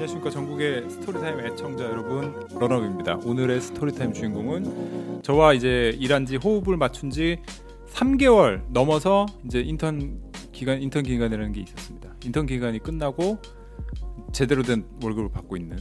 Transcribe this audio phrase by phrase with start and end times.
[0.00, 3.16] 안녕하십니까 전국의 스토리타임 애청자 여러분 런업입니다.
[3.16, 7.38] 오늘의 스토리타임 주인공은 저와 이제 일한 지 호흡을 맞춘 지
[7.88, 12.14] 3개월 넘어서 이제 인턴 기간 인턴 기간이라는 게 있었습니다.
[12.24, 13.42] 인턴 기간이 끝나고
[14.32, 15.76] 제대로 된 월급을 받고 있는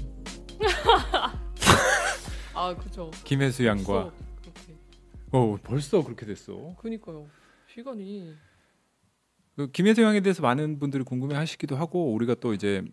[2.53, 3.11] 아 그죠.
[3.23, 4.11] 김혜수 양과
[4.41, 4.75] 그렇게.
[5.31, 6.75] 어 벌써 그렇게 됐어.
[6.81, 7.25] 그니까요.
[7.73, 8.33] 시간이
[9.55, 12.83] 그 김혜수 양에 대해서 많은 분들이 궁금해하시기도 하고 우리가 또 이제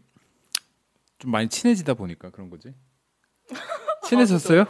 [1.18, 2.74] 좀 많이 친해지다 보니까 그런 거지.
[4.04, 4.66] 친해졌어요?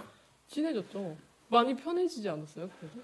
[0.48, 1.16] 친해졌죠.
[1.48, 2.68] 많이 편해지지 않았어요?
[2.80, 3.00] 그래도?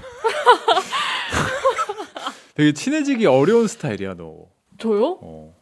[2.54, 4.48] 되게 친해지기 어려운 스타일이야 너.
[4.78, 5.18] 저요?
[5.22, 5.56] 어.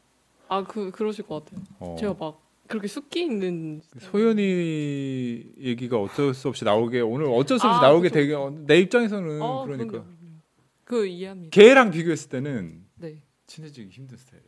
[0.49, 1.63] 아그 그러실 것 같아요.
[1.79, 1.97] 어.
[1.99, 7.79] 제가 막 그렇게 숙기 있는 소연이 얘기가 어쩔 수 없이 나오게 오늘 어쩔 수 없이
[7.79, 10.39] 아, 나오게 되게 어, 내 입장에서는 어, 그러니까 그럼요, 그럼요.
[10.85, 11.51] 그 이해합니다.
[11.55, 13.23] 걔랑 비교했을 때는 네.
[13.47, 14.48] 친해지기 힘든 스타일이야.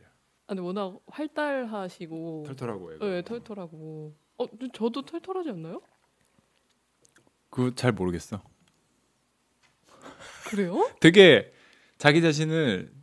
[0.51, 3.05] 근데 워낙 활달하시고 털털하고 애가.
[3.05, 4.13] 네, 털털하고.
[4.37, 5.81] 어, 저도 털털하지 않나요?
[7.49, 8.43] 그거 잘 모르겠어.
[10.49, 10.91] 그래요?
[10.99, 11.53] 되게
[11.97, 12.93] 자기 자신을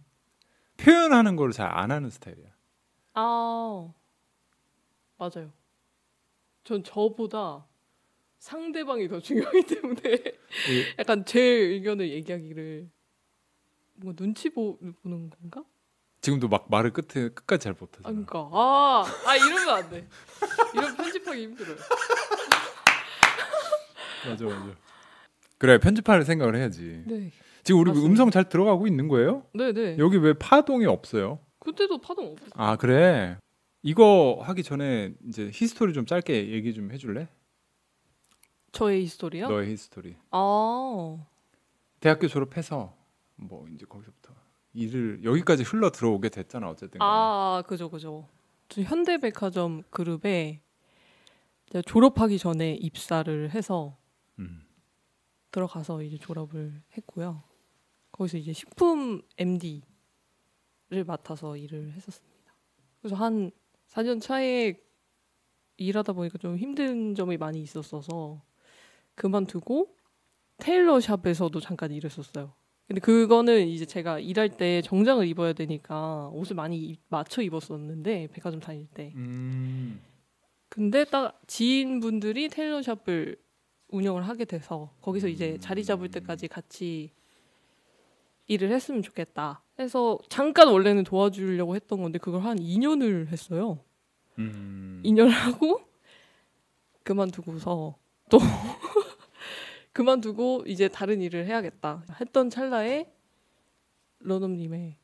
[0.77, 2.49] 표현하는 걸 잘 안 하는 스타일이야.
[3.15, 3.95] 아
[5.17, 5.51] 맞아요.
[6.65, 7.67] 전 저보다
[8.41, 10.01] 상대방이 더 중요하기 때문에
[10.69, 12.91] 이- 약간 제 의견을 얘기하기를
[13.95, 15.65] 뭐 눈치 보, 보는 건가?
[16.21, 18.09] 지금도 막 말을 끝에 끝까지 잘아 못하잖아.
[18.09, 20.09] 그러니까 아, 아 이러면 안 돼.
[20.75, 21.77] 이런 편집하기 힘들어요.
[24.27, 24.77] 맞아 맞아.
[25.59, 27.05] 그래 편집할 생각을 해야지.
[27.07, 27.31] 네,
[27.63, 28.11] 지금 우리 맞습니다.
[28.11, 29.45] 음성 잘 들어가고 있는 거예요?
[29.55, 29.97] 네, 네.
[29.99, 31.41] 여기 왜 파동이 없어요?
[31.61, 32.51] 그때도 파동 없었어.
[32.55, 33.39] 아 그래.
[33.83, 37.29] 이거 하기 전에 이제 history 좀 짧게 얘기 좀 해줄래?
[38.73, 39.49] 저의 history요?
[39.49, 40.17] 너의 history.
[40.31, 41.17] 아,
[42.01, 42.95] 대학교 졸업해서
[43.37, 44.35] 뭐 이제 거기서부터
[44.79, 46.99] 일을 여기까지 흘러 들어오게 됐잖아 어쨌든.
[46.99, 47.11] 간에.
[47.11, 48.29] 아, 그죠, 그죠.
[48.69, 50.61] 저 현대백화점 그룹에
[51.85, 53.97] 졸업하기 전에 입사를 해서
[54.39, 54.65] 음.
[55.51, 57.43] 들어가서 이제 졸업을 했고요.
[58.13, 59.83] 거기서 이제 식품 MD를
[61.07, 62.55] 맡아서 일을 했었습니다.
[63.01, 63.51] 그래서 한
[63.89, 64.75] 4년 차에
[65.77, 68.43] 일하다 보니까 좀 힘든 점이 많이 있었어서
[69.15, 69.95] 그만두고
[70.59, 72.53] 테일러 샵에서도 잠깐 일했었어요.
[72.89, 78.61] 근데 그거는 이제 제가 일할 때 정장을 입어야 되니까 옷을 많이 입- 맞춰 입었었는데 백화점
[78.61, 79.13] 다닐 때.
[79.15, 80.01] 음.
[80.71, 83.37] 근데 딱 지인분들이 테일러샵을
[83.91, 87.13] 운영을 하게 돼서 거기서 이제 자리 잡을 때까지 같이
[88.47, 93.81] 일을 했으면 좋겠다 해서 잠깐 원래는 도와주려고 했던 건데 그걸 한 2년을 했어요.
[94.39, 95.03] 음.
[95.05, 95.81] 2년을 하고
[97.03, 97.97] 그만두고서
[98.31, 98.39] 또
[99.99, 103.13] 그만두고 이제 다른 일을 해야겠다 했던 찰나에
[104.21, 104.97] 러넘님의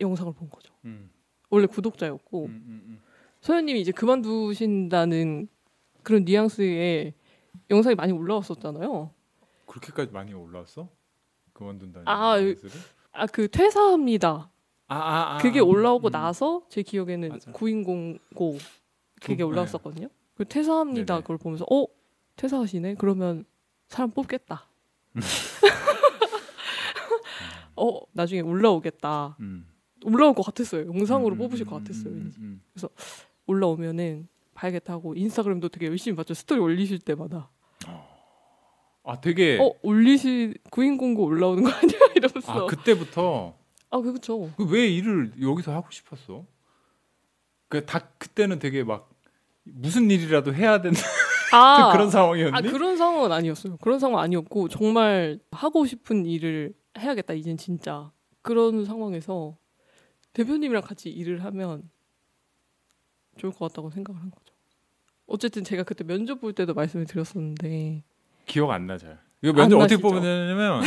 [0.00, 0.74] 영상을 본 거죠.
[0.84, 1.10] 음.
[1.48, 3.00] 원래 구독자였고 음, 음, 음.
[3.40, 5.48] 소연님이 이제 그만두신다는
[6.02, 7.14] 그런 뉘앙스의
[7.70, 9.10] 영상이 많이 올라왔었잖아요.
[9.64, 10.90] 그렇게까지 많이 올라왔어?
[11.54, 12.70] 그만둔다는 아, 뉘앙스를?
[13.12, 14.50] 아그 퇴사합니다.
[14.88, 16.12] 아, 아, 아, 그게 음, 올라오고 음.
[16.12, 17.50] 나서 제 기억에는 맞아.
[17.52, 18.58] 구인공고
[19.22, 20.08] 그게 그, 올라왔었거든요.
[20.34, 21.14] 그 퇴사합니다.
[21.14, 21.22] 네네.
[21.22, 21.86] 그걸 보면서 어
[22.36, 22.96] 퇴사하시네.
[22.96, 23.46] 그러면
[23.88, 24.68] 사람 뽑겠다.
[27.76, 29.36] 어 나중에 올라오겠다.
[29.40, 29.66] 음.
[30.04, 30.86] 올라올 것 같았어요.
[30.86, 32.12] 영상으로 음, 뽑으실 음, 것 같았어요.
[32.12, 32.32] 음.
[32.38, 32.60] 음,
[33.46, 36.34] 올라오면은 봐야겠다 하고 인스타그램도 되게 열심히 봤죠.
[36.34, 37.50] 스토리 올리실 때마다.
[37.88, 37.94] 음.
[39.04, 43.54] 아, 되게 어 올리시 구인 공고 올라오는 거 아니야 이러면서 아, 그때부터
[43.90, 46.46] 아 그렇죠 그왜 일을 여기서 하고 싶었어?
[47.68, 49.10] 그다 그때는 되게 막
[49.62, 51.00] 무슨 일이라도 해야 된다
[51.52, 52.56] 아 그런 상황이었니?
[52.56, 58.10] 아 그런 상황은 아니었어요 그런 상황 아니었고 정말 하고 싶은 일을 해야겠다 이젠 진짜
[58.42, 59.56] 그런 상황에서
[60.32, 61.88] 대표님이랑 같이 일을 하면
[63.38, 64.54] 좋을 것 같다고 생각을 한 거죠
[65.26, 68.02] 어쨌든 제가 그때 면접 볼 때도 말씀을 드렸었는데
[68.46, 69.18] 기억 안 나 잘.
[69.42, 70.82] 이거 면접 안 어떻게 되냐면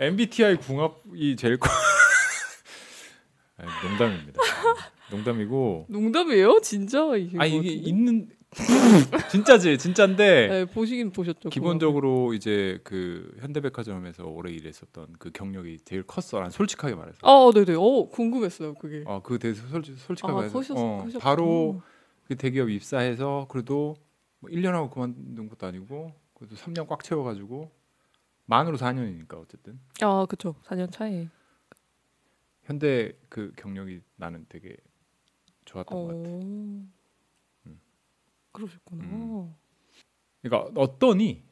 [0.00, 1.68] MBTI 궁합이 제일 커.
[3.58, 4.40] 아니, 농담입니다.
[5.10, 5.86] 농담이고.
[5.88, 7.68] 농담이에요 진짜 이게 아 이게?
[7.70, 8.28] 있는
[9.30, 16.40] 진짜지 진짜인데 네, 보시긴 보셨죠 기본적으로 이제 그 현대백화점에서 오래 일했었던 그 경력이 제일 컸어.
[16.40, 17.18] 난 솔직하게 말해서.
[17.22, 20.52] 아 네 네 어 궁금했어요 그게 어, 그 대해서 솔직, 솔직하게 아 말해서.
[20.52, 21.06] 커셨, 어.
[21.20, 21.82] 바로
[22.28, 23.96] 그 대기업 입사해서 그래도
[24.40, 27.70] 뭐 1년 하고 그만둔 것도 아니고 그래도 3년 꽉 채워 가지고
[28.46, 31.28] 만으로 4년이니까 어쨌든 아 그쵸 4년 차에
[32.64, 34.76] 현대 그 경력이 나는 되게
[35.64, 36.30] 좋았던 어 것 같아.
[38.54, 38.58] 음.
[38.58, 39.54] 그러셨구나 음.
[40.42, 41.42] 그러니까 어떠니?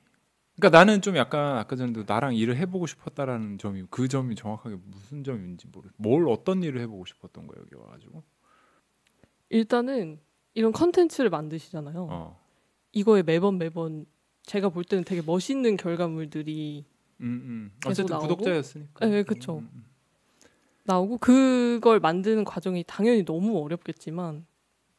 [0.57, 5.25] 그러니까 나는 좀 약간 아까 전에도 나랑 일을 해보고 싶었다라는 점이 그 점이 정확하게 무슨
[5.25, 5.89] 점인지 모르.
[5.97, 8.23] 뭘 어떤 일을 해보고 싶었던 거야 여기 와가지고.
[9.49, 10.21] 일단은
[10.55, 12.07] 이런 컨텐츠를 만드시잖아요.
[12.11, 12.41] 어.
[12.93, 14.07] 이거에 매번 매번
[14.43, 16.85] 제가 볼 때는 되게 멋있는 결과물들이
[17.21, 17.73] 음, 음.
[17.81, 18.29] 계속 어쨌든 나오고?
[18.29, 19.07] 구독자였으니까.
[19.07, 19.85] 네, 음,
[20.85, 24.45] 나오고 그걸 만드는 과정이 당연히 너무 어렵겠지만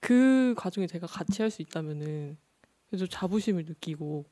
[0.03, 2.37] 그 과정에 제가 같이 할 수 있다면은
[2.89, 4.25] 그래도 자부심을 느끼고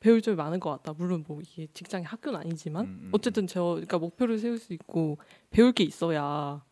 [0.00, 0.92] 배울 점이 많을 것 같다.
[0.92, 5.18] 물론 뭐 이게 직장이 학교는 아니지만 음, 음, 어쨌든 저 그러니까 목표를 세울 수 있고
[5.50, 6.64] 배울 게 있어야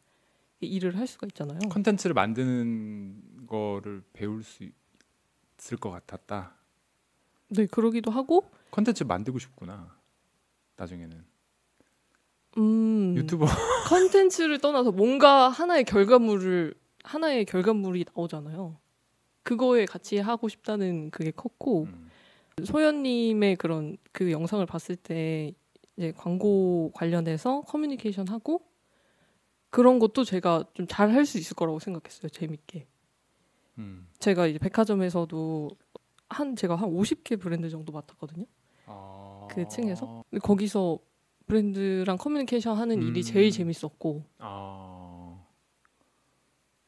[0.60, 1.58] 일을 할 수가 있잖아요.
[1.64, 1.68] 음.
[1.68, 4.64] 컨텐츠를 만드는 거를 배울 수
[5.58, 6.54] 있을 것 같았다.
[7.48, 9.96] 네, 그러기도 하고 컨텐츠 만들고 싶구나.
[10.76, 11.24] 나중에는
[12.58, 13.46] 음, 유튜버
[13.88, 16.74] 컨텐츠를 떠나서 뭔가 하나의 결과물을
[17.06, 18.76] 하나의 결과물이 나오잖아요.
[19.42, 22.10] 그거에 같이 하고 싶다는 그게 컸고 음.
[22.64, 25.52] 소연님의 그런 그 영상을 봤을 때
[25.96, 28.62] 이제 광고 관련해서 커뮤니케이션 하고
[29.70, 32.28] 그런 것도 제가 좀 잘 할 수 있을 거라고 생각했어요.
[32.30, 32.86] 재밌게.
[33.78, 34.08] 음.
[34.18, 35.70] 제가 이제 백화점에서도
[36.28, 38.46] 한 제가 한 50개 브랜드 정도 맡았거든요.
[38.86, 39.46] 아.
[39.50, 40.98] 그 층에서 거기서
[41.46, 43.22] 브랜드랑 커뮤니케이션 하는 일이 음.
[43.22, 44.95] 제일 재밌었고 아.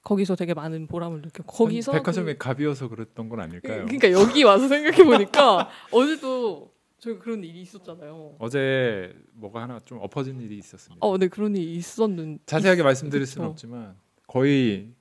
[0.03, 3.85] 거기서 되게 많은 보람을 느꼈고 거기서 백화점에 갑이어서 그랬던 건 아닐까요?
[3.87, 8.37] 그, 그러니까 여기 와서 생각해 보니까 어제도 저희 그런 일이 있었잖아요.
[8.39, 11.05] 어제 뭐가 하나 좀 엎어진 일이 있었습니다.
[11.05, 13.53] 어, 네 그런 일이 있었는 자세하게 말씀드릴 수는 그쵸.
[13.53, 13.97] 없지만
[14.27, 14.93] 거의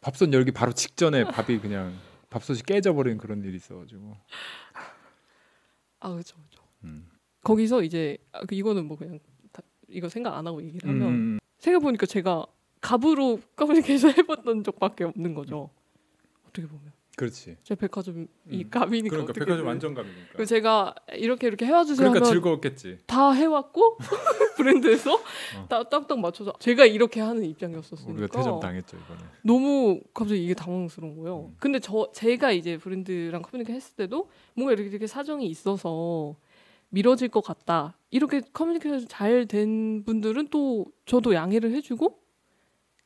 [0.00, 1.92] 밥솥 열기 바로 직전에 밥이 그냥
[2.30, 4.16] 밥솥이 깨져버린 그런 일이 있어가지고.
[6.00, 6.62] 아 그렇죠, 그렇죠.
[6.84, 7.10] 음.
[7.42, 9.18] 거기서 이제 아, 그 이거는 뭐 그냥
[9.52, 12.46] 다, 이거 생각 안 하고 얘기를 하면 음, 생각해 보니까 제가
[12.80, 15.70] 갑으로 커뮤니케이션 해봤던 적밖에 없는 거죠.
[16.48, 17.58] 어떻게 보면 그렇지.
[17.64, 18.70] 제 백화점이 음.
[18.70, 19.66] 갑이니까 그러니까 어떻게 백화점 보면.
[19.66, 20.26] 완전 갑이니까.
[20.32, 22.98] 그리고 제가 이렇게 이렇게 해와주세요 그러니까 하면 즐거웠겠지.
[23.06, 23.98] 다 해왔고
[24.56, 25.68] 브랜드에서 어.
[25.68, 29.20] 다 딱딱 맞춰서 제가 이렇게 하는 입장이었었으니까 우리가 퇴점 당했죠 이번에.
[29.42, 31.50] 너무 갑자기 이게 당황스러운 거예요.
[31.50, 31.56] 음.
[31.58, 36.36] 근데 저 제가 이제 브랜드랑 커뮤니케이션 했을 때도 뭔가 이렇게, 이렇게 사정이 있어서
[36.88, 37.98] 미뤄질 것 같다.
[38.10, 42.18] 이렇게 커뮤니케이션 잘 된 분들은 또 저도 양해를 해주고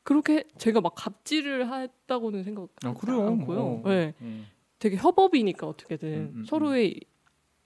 [0.04, 3.26] 그렇게 제가 막 갑질을 했다고는 생각 아 그래요.
[3.26, 3.60] 않고요.
[3.60, 3.82] 어.
[3.88, 4.46] 네, 음.
[4.78, 7.00] 되게 협업이니까 어떻게든 음, 음, 서로의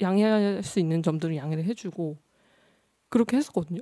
[0.01, 2.17] 양해할 수 있는 점들은 양해를 해주고
[3.09, 3.81] 그렇게 했었거든요.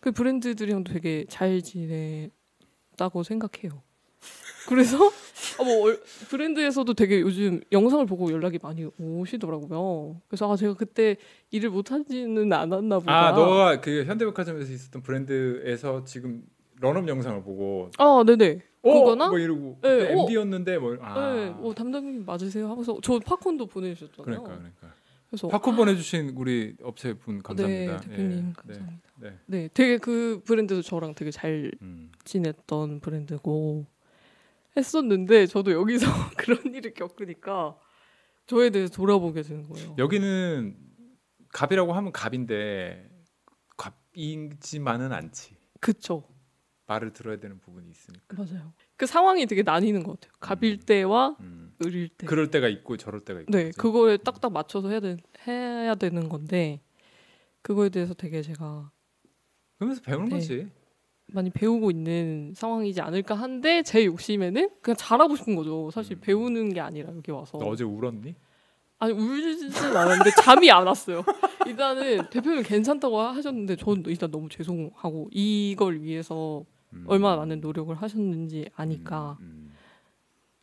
[0.00, 3.82] 그 브랜드들이랑도 되게 잘 지냈다고 생각해요.
[4.66, 4.96] 그래서
[5.60, 6.00] 아, 뭐 얼-
[6.30, 10.20] 브랜드에서도 되게 요즘 영상을 보고 연락이 많이 오시더라고요.
[10.28, 11.16] 그래서 아 제가 그때
[11.50, 13.28] 일을 못 하지는 않았나 보다.
[13.28, 16.42] 아 너가 그 현대백화점에서 있었던 브랜드에서 지금
[16.80, 18.60] 런업 영상을 보고 아 네네.
[18.82, 18.94] 어?
[18.94, 19.28] 그거나?
[19.28, 20.20] 뭐 이러고 네, 그때 어.
[20.20, 21.34] MD였는데 뭐 아.
[21.34, 22.70] 네, 뭐 담당님 맞으세요?
[22.70, 24.24] 하면서 저 팝콘도 보내주셨잖아요.
[24.24, 24.94] 그러니까 그러니까.
[25.28, 28.00] 그래서 팝콘 보내주신 우리 업체 분 감사합니다.
[28.00, 29.08] 네, 대표님 예, 감사합니다.
[29.16, 29.30] 네.
[29.30, 29.38] 네.
[29.46, 32.10] 네, 되게 그 브랜드도 저랑 되게 잘 음.
[32.24, 33.86] 지냈던 브랜드고
[34.76, 36.06] 했었는데 저도 여기서
[36.36, 37.76] 그런 일을 겪으니까
[38.46, 39.94] 저에 대해서 돌아보게 되는 거예요.
[39.98, 40.76] 여기는
[41.52, 43.08] 갑이라고 하면 갑인데
[43.76, 45.56] 갑이지만은 않지.
[45.80, 46.24] 그쵸,
[46.90, 48.36] 말을 들어야 되는 부분이 있으니까.
[48.36, 48.72] 맞아요.
[48.96, 50.32] 그 상황이 되게 나뉘는 것 같아요.
[50.40, 51.72] 갑일 때와 음.
[51.84, 52.26] 을일 때.
[52.26, 53.52] 그럴 때가 있고 저럴 때가 있고.
[53.52, 53.80] 네, 그죠?
[53.80, 55.16] 그거에 딱딱 맞춰서 해야 되,
[55.46, 56.80] 해야 되는 건데
[57.62, 58.90] 그거에 대해서 되게 제가
[59.78, 60.34] 그러면서 배우는 네.
[60.34, 60.68] 거지.
[61.32, 65.90] 많이 배우고 있는 상황이지 않을까 한데 제 욕심에는 그냥 잘하고 싶은 거죠.
[65.92, 66.20] 사실 음.
[66.20, 67.56] 배우는 게 아니라 여기 와서.
[67.56, 68.34] 너 어제 울었니?
[68.98, 71.22] 아니 울지는 않았는데 잠이 안 왔어요.
[71.66, 77.04] 일단은 대표님 괜찮다고 하셨는데 저는 일단 너무 죄송하고 이걸 위해서 음.
[77.06, 79.74] 얼마나 많은 노력을 하셨는지 아니까 음, 음.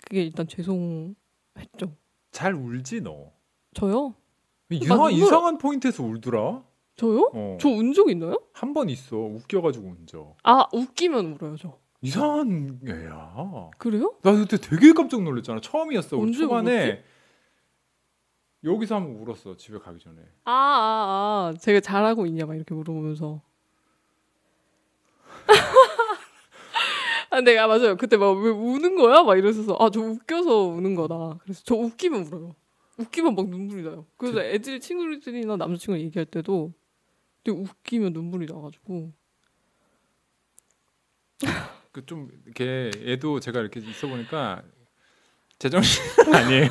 [0.04, 1.96] 그게 일단 죄송했죠.
[2.32, 3.32] 잘 울지 너.
[3.74, 4.14] 저요?
[4.70, 6.64] 이상한 눈물- 이상한 포인트에서 울더라.
[6.96, 7.32] 저요?
[7.34, 7.58] 어.
[7.62, 8.42] 저운 적 있나요?
[8.54, 9.16] 한 번 있어.
[9.18, 10.36] 웃겨가지고 운 적.
[10.44, 11.78] 아 웃기면 울어요 저.
[12.02, 13.70] 이상한 애야.
[13.78, 14.16] 그래요?
[14.22, 15.62] 나 그때 되게 깜짝 놀랐잖아.
[15.62, 16.18] 처음이었어.
[16.18, 17.04] 우리 초반에
[18.64, 19.56] 여기서 한번 울었어.
[19.58, 20.20] 집에 가기 전에.
[20.44, 23.42] 아, 아, 아 제가 잘하고 있냐 막 이렇게 물어보면서.
[27.38, 27.96] 아, 근데 아 맞아요.
[27.98, 29.22] 그때 막 왜 우는 거야?
[29.24, 31.38] 막 이러셔서 아 저 웃겨서 우는 거다.
[31.44, 32.56] 그래서 저 웃기면 울어요.
[32.98, 34.06] 웃기면 막 눈물이 나요.
[34.18, 36.74] 그래서 애들 친구들이나 남자친구 얘기할 때도
[37.44, 39.12] 되게 웃기면 눈물이 나가지고
[41.92, 44.64] 그 좀 이렇게 얘도 제가 이렇게 있어 보니까
[45.60, 46.04] 제정신
[46.34, 46.70] 아니에요.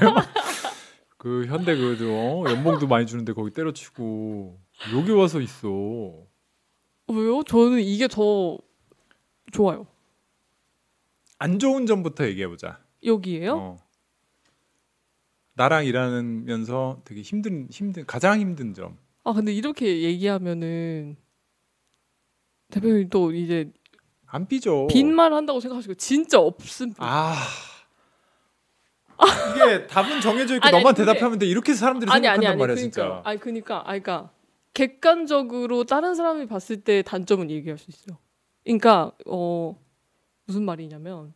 [1.19, 2.45] 그 현대 그도 어?
[2.49, 4.59] 연봉도 많이 주는데 거기 때려치고
[4.95, 5.69] 여기 와서 있어.
[7.09, 7.43] 왜요?
[7.45, 8.59] 저는 이게 더
[9.53, 9.87] 좋아요.
[11.39, 12.79] 안 좋은 점부터 얘기해 보자.
[13.05, 13.57] 여기에요?
[13.57, 13.79] 어.
[15.55, 18.99] 나랑 일하면서 되게 힘든 힘든 가장 힘든 점.
[19.25, 21.17] 아 근데 이렇게 얘기하면은
[22.71, 23.73] 대표님 또 이제
[24.27, 24.87] 안 삐져.
[24.91, 27.03] 빈말 한다고 생각하시고 진짜 없습니다.
[27.03, 27.35] 아.
[29.55, 31.47] 이게 답은 정해져 있고 아니, 너만 아니, 대답하면 돼.
[31.47, 33.23] 이렇게 사람들이 아니 생각한단 아니 말이야, 그러니까 진짜.
[33.25, 34.31] 아니 그러니까 아니 그러니까
[34.75, 38.19] 객관적으로 다른 사람이 봤을 때 단점은 얘기할 수 있어요.
[38.65, 39.79] 그러니까 어
[40.47, 41.35] 무슨 말이냐면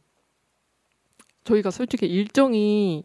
[1.44, 3.04] 저희가 솔직히 일정이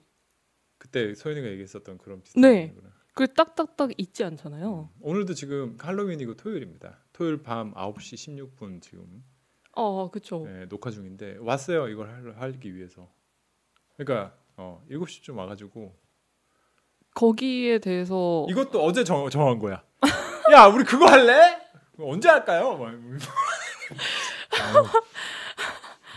[0.77, 2.75] 그때 소연이가 얘기했었던 그런 비슷한 네.
[3.13, 4.89] 그 딱딱딱 있지 않잖아요.
[5.00, 7.00] 오늘도 지금 할로윈이고 토요일입니다.
[7.13, 9.24] 토요일 밤 9시 16분 지금
[9.71, 10.45] 어 그쵸.
[10.45, 11.88] 네, 녹화 중인데 왔어요.
[11.88, 13.09] 이걸 할, 하기 위해서.
[13.97, 15.95] 그러니까 어, 7시쯤 와 가지고
[17.13, 19.83] 거기에 대해서 이것도 어제 정, 정한 거야.
[20.53, 21.57] 야, 우리 그거 할래?
[21.97, 22.77] 언제 할까요?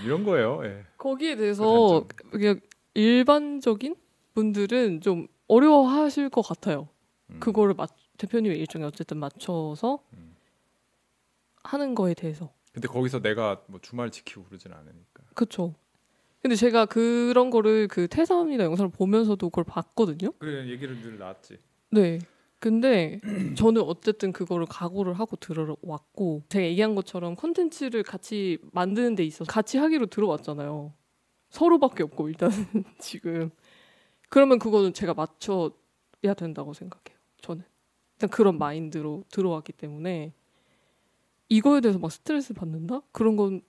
[0.05, 0.65] 이런 거예요.
[0.65, 0.85] 예.
[0.97, 2.61] 거기에 대해서 그냥
[2.95, 3.97] 일반적인
[4.35, 6.89] 분들은 좀 어려워하실 것 같아요.
[7.31, 7.41] 음.
[7.41, 10.37] 그거를 맞, 대표님의 일정에 어쨌든 맞춰서 음.
[11.65, 12.53] 하는 거에 대해서.
[12.73, 15.25] 근데 거기서 내가 뭐 주말 지키고 그러진 않으니까.
[15.35, 15.75] 그쵸.
[16.41, 20.33] 근데 제가 그런 거를 그 태사입니다 영상을 보면서도 그걸 봤거든요.
[20.39, 21.59] 그래 얘기를 늘 나왔지.
[21.91, 22.21] 네.
[22.61, 23.21] 근데
[23.57, 29.79] 저는 어쨌든 그거를 각오를 하고 들어왔고 제가 얘기한 것처럼 콘텐츠를 같이 만드는 데 있어서 같이
[29.79, 30.93] 하기로 들어왔잖아요.
[31.51, 32.51] 서로밖에 없고 일단
[32.99, 33.51] 지금
[34.29, 37.19] 그러면 그거는 제가 맞춰야 된다고 생각해요.
[37.41, 37.65] 저는
[38.17, 40.33] 일단 그런 마인드로 들어왔기 때문에
[41.49, 43.63] 이거에 대해서 막 스트레스 받는다 그런 건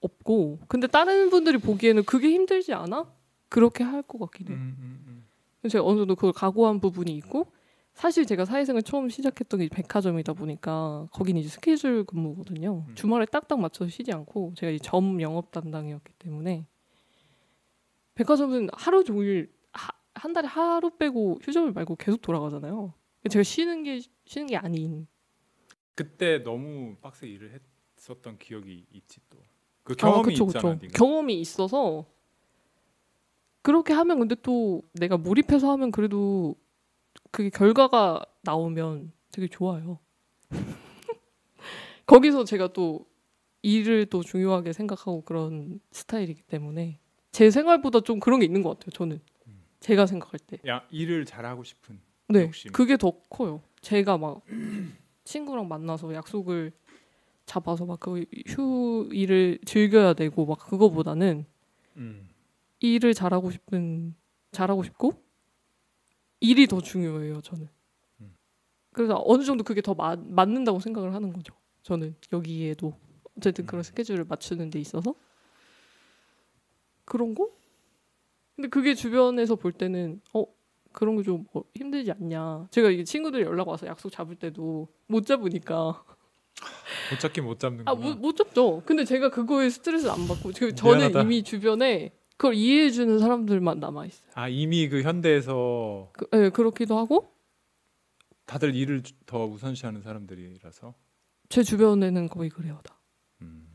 [0.00, 3.10] 없고 근데 다른 분들이 보기에는 그게 힘들지 않아?
[3.48, 4.48] 그렇게 할 것 같긴.
[4.48, 5.03] 음, 음, 음.
[5.68, 7.52] 제가 어느 정도 그걸 각오한 부분이 있고
[7.94, 12.84] 사실 제가 사회생활 처음 시작했던 게 백화점이다 보니까 거기는 이제 스케줄 근무거든요.
[12.88, 12.94] 음.
[12.94, 16.66] 주말에 딱딱 맞춰서 쉬지 않고 제가 이점 영업 담당이었기 때문에
[18.14, 22.94] 백화점은 하루 종일 하, 한 달에 하루 빼고 휴점을 말고 계속 돌아가잖아요.
[23.30, 25.06] 제가 쉬는 게 쉬는 게 아닌
[25.94, 27.60] 그때 너무 빡세 일을
[27.96, 29.38] 했었던 기억이 있지 또.
[29.84, 30.74] 그 아, 경험이 그쵸, 있잖아.
[30.74, 30.82] 그쵸.
[30.82, 30.92] 네가.
[30.94, 32.06] 경험이 있어서
[33.64, 36.54] 그렇게 하면 근데 또 내가 몰입해서 하면 그래도
[37.30, 39.98] 그게 결과가 나오면 되게 좋아요.
[42.06, 43.06] 거기서 제가 또
[43.62, 46.98] 일을 또 중요하게 생각하고 그런 스타일이기 때문에
[47.32, 48.90] 제 생활보다 좀 그런 게 있는 것 같아요.
[48.90, 49.20] 저는
[49.80, 50.58] 제가 생각할 때.
[50.68, 51.98] 야 일을 잘하고 싶은.
[52.28, 52.70] 네, 욕심.
[52.70, 53.62] 그게 더 커요.
[53.80, 54.42] 제가 막
[55.24, 56.70] 친구랑 만나서 약속을
[57.46, 61.46] 잡아서 막 그 휴일을 즐겨야 되고 막 그거보다는
[61.96, 62.28] 음.
[62.84, 64.14] 일을 잘하고 싶은
[64.52, 65.12] 잘하고 싶고
[66.40, 67.68] 일이 더 중요해요 저는.
[68.20, 68.36] 음.
[68.92, 71.54] 그래서 어느 정도 그게 더 맞, 맞는다고 생각을 하는 거죠.
[71.82, 72.94] 저는 여기에도
[73.38, 73.82] 어쨌든 그런 음.
[73.82, 75.14] 스케줄을 맞추는 데 있어서
[77.04, 77.50] 그런 거?
[78.56, 80.44] 근데 그게 주변에서 볼 때는 어
[80.92, 82.68] 그런 게좀 힘들지 않냐.
[82.70, 86.04] 제가 이게 친구들 연락 와서 약속 잡을 때도 못 잡으니까
[87.10, 88.00] 못 잡긴 못 잡는 아, 거.
[88.00, 88.82] 못, 못 잡죠.
[88.86, 91.22] 근데 제가 그거에 스트레스 안 받고 그 저는 미안하다.
[91.22, 94.30] 이미 주변에 그걸 이해해 주는 사람들만 남아 있어요.
[94.34, 97.32] 아 이미 그 현대에서 그, 네, 그렇기도 하고
[98.46, 100.94] 다들 일을 주- 더 우선시하는 사람들이라서.
[101.48, 102.98] 제 주변에는 거의 그래요 다.
[103.42, 103.66] 음.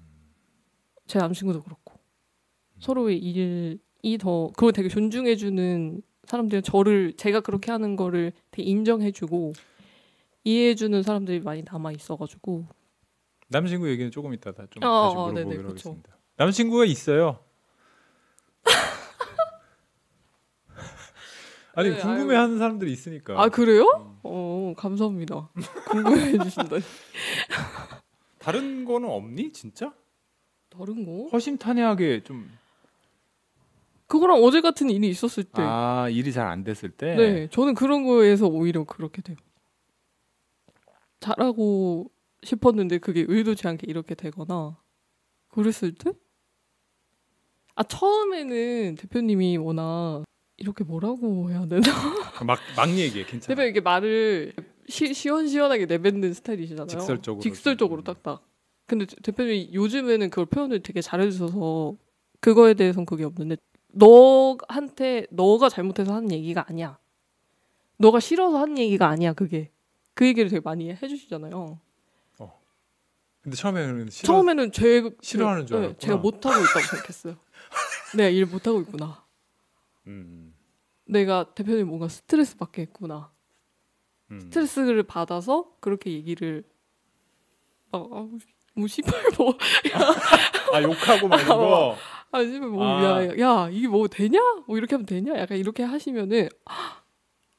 [1.07, 1.99] 제 남친구도 그렇고
[2.79, 9.11] 서로의 일이 더 그걸 되게 존중해 주는 사람들이 저를 제가 그렇게 하는 거를 되게 인정해
[9.11, 9.53] 주고
[10.43, 12.67] 이해해 주는 사람들이 많이 남아 있어 가지고
[13.47, 15.67] 남친구 얘기는 조금 이따 다좀 어, 다시 어, 물어보기로 네네.
[15.69, 16.17] 하겠습니다.
[16.37, 17.43] 남친구가 있어요.
[21.75, 23.41] 아니 네, 궁금해하는 사람들이 있으니까.
[23.41, 23.83] 아 그래요?
[23.83, 24.19] 음.
[24.23, 25.49] 어 감사합니다.
[25.89, 26.81] 궁금해 주신다니.
[28.39, 29.93] 다른 거는 없니 진짜?
[30.69, 31.29] 다른 거?
[31.31, 32.49] 허심탄회하게 좀.
[34.07, 35.61] 그거랑 어제 같은 일이 있었을 때.
[35.61, 37.15] 아 일이 잘 안 됐을 때.
[37.15, 39.37] 네, 저는 그런 거에서 오히려 그렇게 돼요.
[41.19, 42.09] 잘하고
[42.43, 44.77] 싶었는데 그게 의도치 않게 이렇게 되거나
[45.49, 46.13] 그랬을 때?
[47.79, 50.25] 아 처음에는 대표님이 워낙
[50.57, 51.81] 이렇게 뭐라고 해야 되나?
[52.45, 53.47] 막 막 얘기해 괜찮아.
[53.47, 54.53] 대표님 이렇게 말을
[54.89, 56.87] 시, 시원시원하게 내뱉는 스타일이시잖아요.
[56.87, 58.13] 직설적으로 직설적으로 좀.
[58.15, 58.45] 딱딱.
[58.85, 61.95] 근데 대표님이 요즘에는 그걸 표현을 되게 잘해주셔서
[62.41, 63.55] 그거에 대해서는 그게 없는데
[63.93, 66.99] 너한테 너가 잘못해서 하는 얘기가 아니야.
[67.97, 69.31] 너가 싫어서 하는 얘기가 아니야.
[69.31, 69.71] 그게
[70.15, 71.79] 그 얘기를 되게 많이 해주시잖아요.
[73.41, 74.33] 근데 처음에는 싫어.
[74.33, 75.99] 처음에는 제 싫어하는 줄 네, 알았구나.
[75.99, 77.37] 제가 못 하고 있다고 생각했어요.
[78.15, 79.25] 내가 일못 하고 있구나.
[80.07, 80.53] 음,
[81.05, 83.31] 내가 대표님 뭔가 스트레스 받게 했구나.
[84.31, 84.39] 음.
[84.39, 86.63] 스트레스를 받아서 그렇게 얘기를
[87.91, 88.29] 아, 아,
[88.75, 89.57] 뭐 씨발 뭐,
[90.73, 91.95] 아 욕하고 막 이런 거.
[92.31, 93.25] 아 씨발 뭐, 아.
[93.25, 94.39] 야, 야 이게 뭐 되냐?
[94.67, 95.37] 뭐 이렇게 하면 되냐?
[95.39, 97.01] 약간 이렇게 하시면은 아,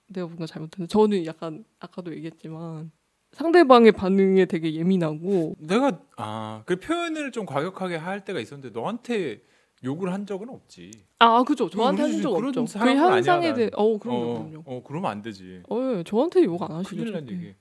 [0.07, 2.91] 내가 뭔가 잘못했는데 저는 약간 아까도 얘기했지만
[3.33, 9.43] 상대방의 반응에 되게 예민하고 내가 아그 표현을 좀 과격하게 할 때가 있었는데 너한테
[9.83, 10.91] 욕을 한 적은 없지.
[11.19, 13.55] 아 그죠 저한테 하신 적 없죠 그 현상에 난.
[13.57, 15.63] 대해 어 그럼요 어, 그럼요 어 그러면 안 되지.
[15.71, 17.29] 어 예, 저한테 욕 안 하시죠 큰일 난.
[17.29, 17.55] 얘기.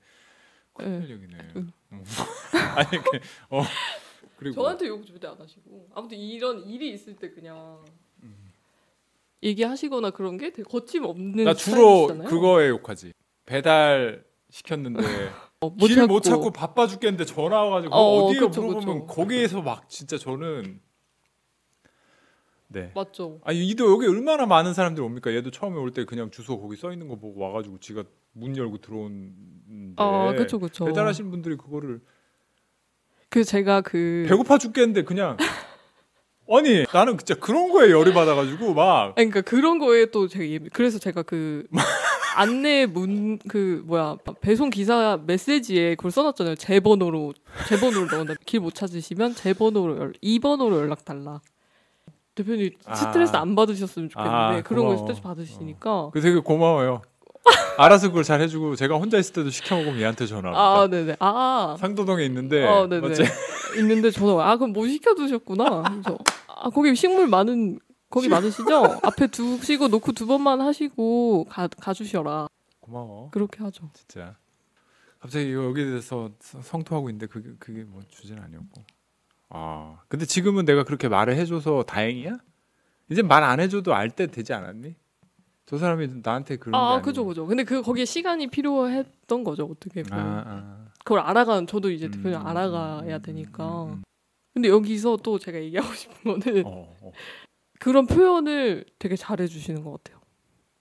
[0.74, 1.14] 큰일 난 예.
[1.14, 1.38] 얘기네.
[1.54, 2.04] 그- 어.
[2.76, 3.62] 아니 그, 어
[4.38, 7.84] 그리고 저한테 욕 절대 안 하시고 아무튼 이런 일이 있을 때 그냥
[8.24, 8.52] 음.
[9.44, 12.28] 얘기하시거나 그런 게 되게 거침없는 나 주로 스타일이시잖아요.
[12.30, 13.14] 그거에 욕하지.
[13.46, 15.00] 배달 시켰는데
[15.62, 19.06] 어, 길못 찾고 바빠 죽겠는데 전화 와가지고 어, 어, 디에 물어보면 그쵸.
[19.08, 20.80] 거기에서 막 진짜 저는
[22.72, 22.92] 네.
[22.94, 25.34] 맞죠 아니 이도 여기 얼마나 많은 사람들이 옵니까?
[25.34, 28.78] 얘도 처음에 올 때 그냥 주소 거기 써 있는 거 보고 와가지고 지가 문 열고
[28.78, 32.00] 들어온데 아 그쵸 그쵸 배달하신 분들이 그거를
[33.30, 35.36] 그 제가 그 배고파 죽겠는데 그냥
[36.52, 40.70] 아니 나는 진짜 그런 거에 열이 받아가지고 막 아니, 그러니까 그런 거에 또 제가 예민.
[40.74, 41.68] 그래서 제가 그
[42.36, 46.56] 안내 문 그 뭐야 배송 기사 메시지에 그걸 써놨잖아요.
[46.56, 47.34] 제 번호로
[47.68, 48.36] 제 번호를 넣는다.
[48.46, 51.42] 길 못 찾으시면 제 번호로 연, 이 번호로 연락 달라.
[52.36, 52.96] 대표님 아.
[52.96, 54.98] 스트레스 안 받으셨으면 좋겠는데 아, 그런 거.
[54.98, 56.12] 스트레스 받으시니까.
[56.14, 57.02] 그 되게 고마워요.
[57.78, 60.60] 알아서 그걸 잘 해주고 제가 혼자 있을 때도 시켜 먹으면 얘한테 전화합니다.
[60.62, 63.08] 아 네네 아 상도동에 있는데 어, 네네.
[63.08, 63.24] 맞지?
[63.80, 65.84] 있는데 저는 아 그럼 뭐 시켜 두셨구나.
[65.84, 66.18] 그래서
[66.48, 69.00] 아 거기 식물 많은 거기 많으시죠?
[69.04, 72.48] 앞에 두시고 놓고 두 번만 하시고 가 가주셔라.
[72.82, 73.30] 고마워.
[73.32, 73.90] 그렇게 하죠.
[73.94, 74.36] 진짜.
[75.20, 78.84] 갑자기 여기에 대해서 서- 성토하고 있는데 그게 그게 뭐 주제는 아니었고.
[79.50, 82.38] 아 근데 지금은 내가 그렇게 말을 해줘서 다행이야?
[83.10, 84.96] 이제 말 안 해줘도 알 때 되지 않았니?
[85.66, 87.02] 저 사람이 나한테 그런 게 아.
[87.02, 87.46] 그죠, 그죠.
[87.46, 90.20] 근데 그 거기에 시간이 필요했던 거죠, 어떻게 보면.
[90.26, 90.86] 아, 아.
[91.04, 93.84] 그걸 알아가는 저도 이제 음, 알아가야 음, 되니까.
[93.86, 94.04] 음, 음,
[94.54, 96.64] 근데 여기서 또 제가 얘기하고 싶은 거는 음.
[96.66, 97.12] 어, 어.
[97.80, 100.20] 그런 표현을 되게 잘해 주시는 것 같아요.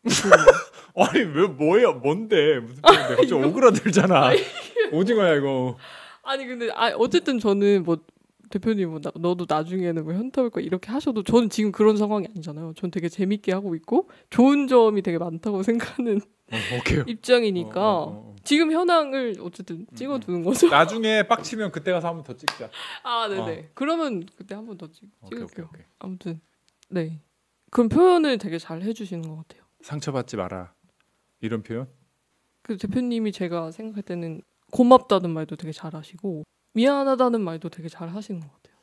[0.97, 4.31] 아니 왜 뭐야 뭔데 무슨 표현인데 갑자기 이거- 오그라들잖아.
[4.93, 5.77] 오징어야 이거.
[6.23, 7.99] 아니 근데 아 어쨌든 저는 뭐
[8.51, 12.75] 대표님 뭐 나, 너도 나중에는 뭐 현타 올까 이렇게 하셔도 저는 지금 그런 상황이 아니잖아요.
[12.77, 15.63] 전 되게 재밌게 하고 있고 좋은 점이 되게 많다고
[15.99, 16.57] 생각하는 어.
[17.07, 18.37] 입장이니까 어, 어, 어.
[18.45, 20.69] 지금 현황을 어쨌든 찍어두는 거죠.
[20.71, 22.71] 나중에 빡치면 그때 가서 한 번 더 찍자.
[23.03, 23.71] 아 네네.
[23.75, 25.45] 그러면 그때 한 번더 오케이 찍을게요.
[25.45, 25.83] 오케이 오케이.
[25.99, 26.41] 아무튼
[26.89, 27.21] 네
[27.71, 29.63] 그런 표현을 되게 잘 해주시는 것 같아요.
[29.83, 30.73] 상처받지 마라.
[31.41, 31.87] 이런 표현?
[32.63, 36.45] 그 대표님이 제가 생각할 때는 고맙다는 말도 되게 잘하시고
[36.79, 38.77] 미안하다는 말도 되게 잘 하시는 것 같아요.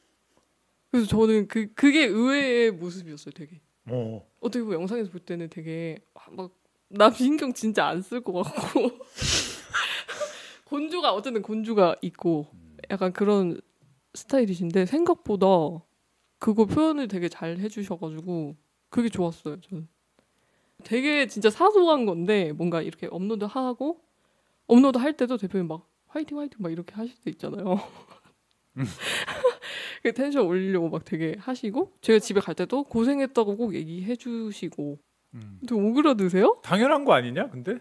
[0.91, 3.31] 그래서 저는 그 그게 의외의 모습이었어요.
[3.33, 4.21] 되게 어.
[4.41, 5.99] 어떻게 보면 영상에서 볼 때는 되게
[6.89, 8.91] 막 남 신경 진짜 안 쓸 것 같고
[10.65, 12.47] 곤조가 어쨌든 곤조가 있고
[12.91, 13.61] 약간 그런
[14.13, 15.47] 스타일이신데 생각보다
[16.37, 18.55] 그거 표현을 되게 잘 해주셔가지고
[18.89, 19.61] 그게 좋았어요.
[19.61, 19.87] 저는
[20.83, 24.01] 되게 진짜 사소한 건데 뭔가 이렇게 업로드 하고
[24.67, 27.77] 업로드 할 때도 대표님 막 화이팅 화이팅 막 이렇게 하실 때 있잖아요.
[30.01, 34.97] 그 텐션 올리려고 막 되게 하시고 제가 집에 갈 때도 고생했다고 꼭 얘기해 주시고
[35.33, 35.59] 음.
[35.67, 36.61] 좀 오그라드세요?
[36.63, 37.49] 당연한 거 아니냐?
[37.49, 37.79] 근데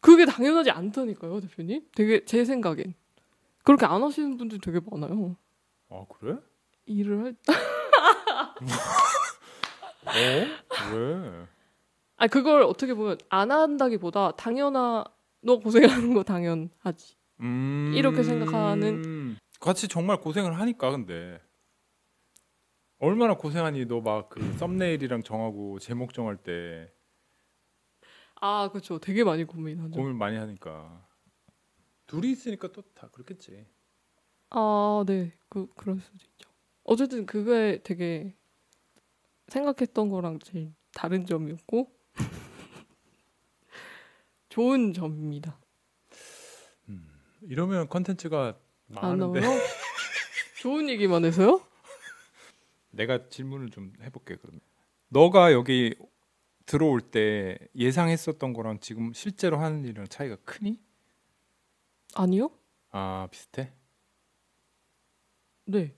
[0.00, 1.86] 그게 당연하지 않다니까요, 대표님.
[1.94, 2.94] 되게 제 생각엔
[3.62, 5.36] 그렇게 안 하시는 분들 되게 많아요.
[5.90, 6.36] 아 그래?
[6.86, 7.36] 일을 할
[10.06, 10.12] 어?
[10.16, 10.48] 왜?
[12.16, 15.04] 아 그걸 어떻게 보면 안 한다기보다 당연하
[15.40, 17.16] 너 고생하는 거 당연하지.
[17.40, 17.92] 음...
[17.94, 21.40] 이렇게 생각하는- 같이 정말 고생을 하니까 근데
[22.98, 26.90] 얼마나 고생하니 너 막 그 썸네일이랑 정하고 제목 정할 때
[28.40, 28.98] 아 그렇죠.
[28.98, 29.90] 되게 많이 고민하죠.
[29.98, 31.06] 고민 많이 하니까
[32.06, 33.66] 둘이 있으니까 또 다 그렇겠지.
[34.50, 36.50] 아 네, 그 그럴 수도 있죠.
[36.84, 38.36] 어쨌든 그게 되게
[39.48, 41.90] 생각했던 거랑 제일 다른 점이었고
[44.50, 45.58] 좋은 점입니다.
[47.48, 48.58] 이러면 컨텐츠가
[48.96, 49.40] 안 많은데?
[50.60, 51.60] 좋은 얘기만 해서요?
[52.90, 54.60] 내가 질문을 좀 해볼게 그러면.
[55.08, 55.94] 너가 여기
[56.66, 60.80] 들어올 때 예상했었던 거랑 지금 실제로 하는 일이랑 차이가 크니?
[62.14, 62.50] 아니요?
[62.90, 63.72] 아 비슷해?
[65.66, 65.94] 네.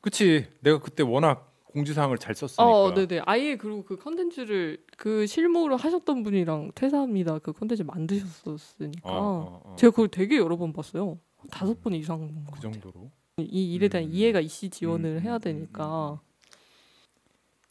[0.00, 3.22] 그치 내가 그때 워낙 공지사항을 잘 썼으니까 어, 네네.
[3.26, 7.40] 아예 그리고 그 컨텐츠를 그 실무로 하셨던 분이랑 퇴사합니다.
[7.40, 9.76] 그 컨텐츠 만드셨었으니까 어, 어, 어.
[9.76, 11.18] 제가 그걸 되게 여러 번 봤어요.
[11.36, 12.72] 한 다섯 번 이상 본것 그 같아요.
[12.72, 14.12] 정도로 이 일에 대한 음.
[14.14, 16.18] 이해가 이씨 지원을 음, 해야 음, 되니까 음,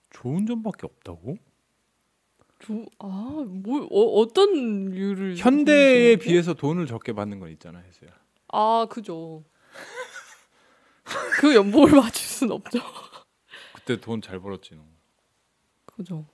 [0.10, 1.38] 좋은 점밖에 없다고?
[2.60, 8.10] 조, 아, 뭐 어, 어떤 이유를 현대에 비해서 돈을 적게 받는 건 있잖아 혜수야
[8.50, 9.44] 아, 그죠.
[11.40, 12.80] 그 연봉을 맞출 순 없죠.
[13.86, 14.84] 그때 돈 잘 벌었지 너.
[15.86, 16.26] 그죠.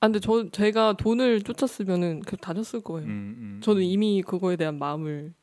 [0.00, 3.08] 아, 근데 저 제가 돈을 쫓았으면은 그 다녔을 거예요.
[3.08, 3.84] 음, 음, 저는 음.
[3.84, 5.34] 이미 그거에 대한 마음을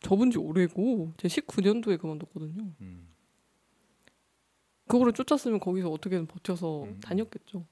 [0.00, 2.74] 접은 지 오래고 제가 19년도에 그만뒀거든요.
[2.80, 3.08] 음.
[4.88, 7.00] 그거를 쫓았으면 거기서 어떻게든 버텨서 음.
[7.00, 7.66] 다녔겠죠.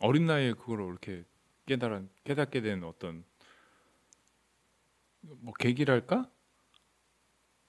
[0.00, 1.24] 어린 나이에 그걸 이렇게
[1.66, 3.24] 깨달아 깨닫게 된 어떤
[5.20, 6.30] 뭐 계기랄까?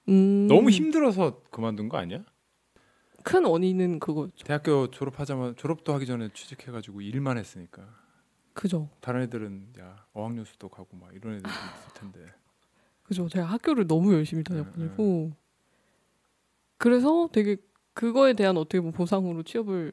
[0.07, 2.23] 음, 너무 힘들어서 그만둔 거 아니야?
[3.23, 4.43] 큰 원인은 그거였죠.
[4.45, 7.83] 대학교 졸업하자마자 졸업도 하기 전에 취직해가지고 일만 했으니까
[8.53, 8.89] 그죠.
[9.01, 12.25] 다른 애들은 야 어학연수도 가고 막 이런 애들도 있을 텐데
[13.03, 13.27] 그죠.
[13.27, 15.31] 제가 학교를 너무 열심히 네, 다녔가지고
[16.77, 17.57] 그래서 되게
[17.93, 19.91] 그거에 대한 어떻게 보면 보상으로 취업을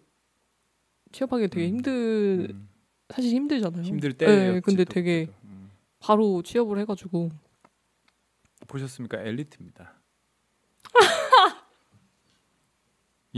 [1.12, 1.76] 취업하기 되게 음.
[1.76, 2.68] 힘든 음,
[3.08, 3.82] 사실 힘들잖아요.
[3.82, 5.28] 힘들 네, 때였지 근데 또 되게.
[5.44, 5.70] 음.
[5.98, 7.30] 바로 취업을 해가지고
[8.68, 9.20] 보셨습니까?
[9.22, 9.94] 엘리트입니다.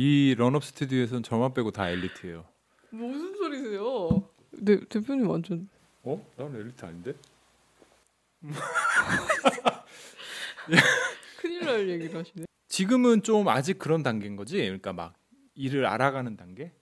[0.01, 2.45] 이 런업 스튜디오에서는 저만 빼고 다 엘리트예요.
[2.91, 4.23] 무슨 소리세요?
[4.53, 5.69] 네 대표님 완전
[6.05, 6.25] 어?
[6.37, 7.15] 나는 엘리트 아닌데?
[11.39, 12.45] 큰일 날 얘기를 하시네.
[12.69, 14.59] 지금은 좀 아직 그런 단계인 거지.
[14.59, 15.15] 그러니까 막
[15.57, 16.73] 일을 알아가는 단계.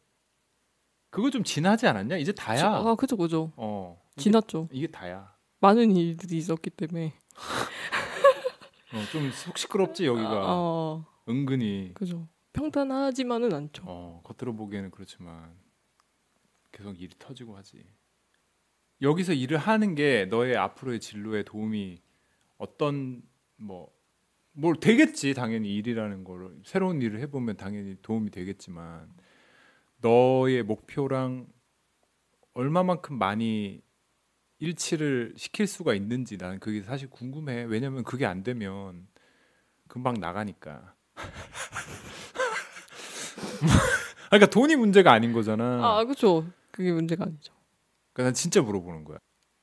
[1.09, 2.19] 그거 좀 지나지 않았냐?
[2.19, 2.67] 이제 다야.
[2.67, 3.51] 아 그죠 그죠.
[3.57, 3.99] 어.
[4.13, 4.69] 이게, 지났죠.
[4.71, 5.35] 이게 다야.
[5.61, 7.15] 많은 일들이 있었기 때문에.
[8.93, 10.43] 어, 좀속 시끄럽지 여기가.
[10.45, 11.93] 아, 은근히.
[11.95, 12.29] 그죠.
[12.57, 13.83] 평탄하지만은 않죠.
[13.87, 15.55] 어, 겉으로 보기에는 그렇지만
[16.73, 17.85] 계속 일이 터지고 하지.
[19.03, 22.01] 여기서 일을 하는 게 너의 앞으로의 진로에 도움이
[22.59, 23.23] 어떤
[23.57, 23.97] 뭐
[24.59, 29.13] 뭘 되겠지 당연히 일이라는 거를 새로운 일을 해보면 당연히 도움이 되겠지만
[30.01, 31.47] 너의 목표랑
[32.55, 33.83] 얼마만큼 많이
[34.59, 39.07] 일치를 시킬 수가 있는지 나는 그게 사실 궁금해 왜냐면 그게 안 되면
[39.89, 40.95] 금방 나가니까
[44.31, 46.45] 그러니까 돈이 문제가 아닌 거잖아 아 그죠.
[46.71, 47.53] 그게 문제가 아니죠.
[48.13, 49.19] 그러니까 난 진짜 물어보는 거야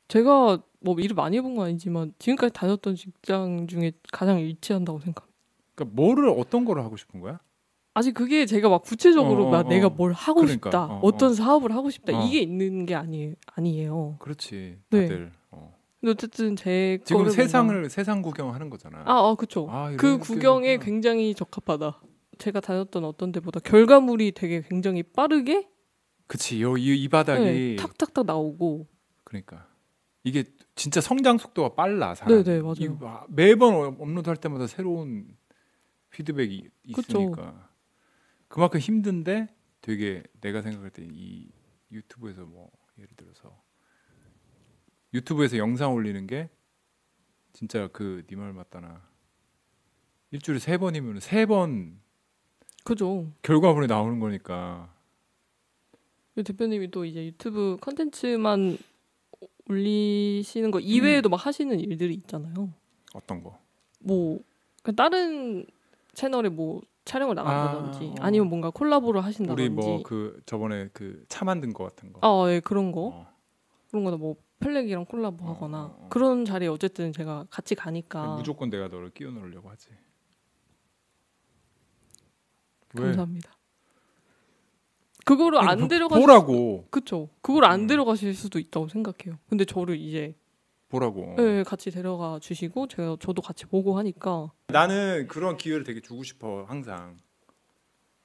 [0.07, 5.33] 제가 뭐 일을 많이 해본 건 아니지만 지금까지 다녔던 직장 중에 가장 일치한다고 생각합니다.
[5.75, 7.39] 그러니까 뭐를 어떤 거를 하고 싶은 거야
[7.95, 9.69] 아직 그게 제가 막 구체적으로 어, 어, 막 어.
[9.69, 11.33] 내가 뭘 하고 그러니까, 싶다, 어, 어, 떤 어.
[11.33, 12.25] 사업을 하고 싶다 어.
[12.25, 14.15] 이게 있는 게 아니 아니에요.
[14.19, 15.01] 그렇지 네.
[15.01, 15.75] 다들 어.
[15.99, 19.67] 근데 어쨌든 제 지금 세상을 세상 구경하는 거잖아 아, 아 그쵸.
[19.69, 20.77] 아, 그게 구경에.
[20.77, 22.01] 굉장히 적합하다.
[22.37, 25.69] 제가 다녔던 어떤 데보다 결과물이 되게 굉장히 빠르게
[26.27, 28.87] 그치 요, 이, 이 바닥이 네, 탁탁탁 나오고
[29.23, 29.67] 그러니까
[30.23, 30.43] 이게
[30.75, 32.43] 진짜 성장 속도가 빨라 사람.
[32.43, 32.75] 네네, 맞아요.
[32.79, 35.35] 이 와- 매번 업- 업로드할 때마다 새로운
[36.11, 37.19] 피드백이 그쵸.
[37.19, 37.69] 있으니까
[38.47, 41.49] 그만큼 힘든데 되게 내가 생각할 때 이
[41.91, 43.61] 유튜브에서 뭐 예를 들어서
[45.13, 46.49] 유튜브에서 영상 올리는 게
[47.51, 49.07] 진짜 그네말 맞다나
[50.31, 52.01] 일주일에 세 번이면 세 번
[52.83, 53.27] 그죠.
[53.41, 54.89] 결과물이 나오는 거니까
[56.35, 58.77] 대표님이 또 이제 유튜브 컨텐츠만
[59.69, 62.69] 올리시는 거 이외에도 막 하시는 일들이 있잖아요.
[63.13, 64.39] 어떤 거뭐
[64.81, 65.65] 그러니까 다른
[66.13, 68.25] 채널에 뭐 촬영을 나간다든지 아, 어.
[68.27, 72.49] 아, 니면 뭔가 콜라보를 우리 하신다든지 뭐그 저번에 그 차 만든 거 같은 거 아,
[72.51, 73.27] 예, 그런 거 어.
[73.89, 76.09] 그런 거나 뭐 플렉이랑 콜라보 하거나 어, 어, 어.
[76.09, 79.89] 그런 자리에 어쨌든 제가 같이 가니까 무조건 내가 너를 끼워 넣으려고 하지.
[82.95, 83.03] 왜?
[83.05, 83.51] 감사합니다.
[85.25, 87.29] 그거를 아니, 안 보- 데려가실 보라고 그쵸.
[87.41, 87.87] 그걸 안 음.
[87.87, 89.39] 데려가실 수도 있다고 생각해요.
[89.49, 90.35] 근데 저를 이제
[90.89, 91.35] 보라고.
[91.39, 96.65] 예, 같이 데려가 주시고 제가 저도 같이 보고 하니까 나는 그런 기회를 되게 주고 싶어
[96.67, 97.17] 항상.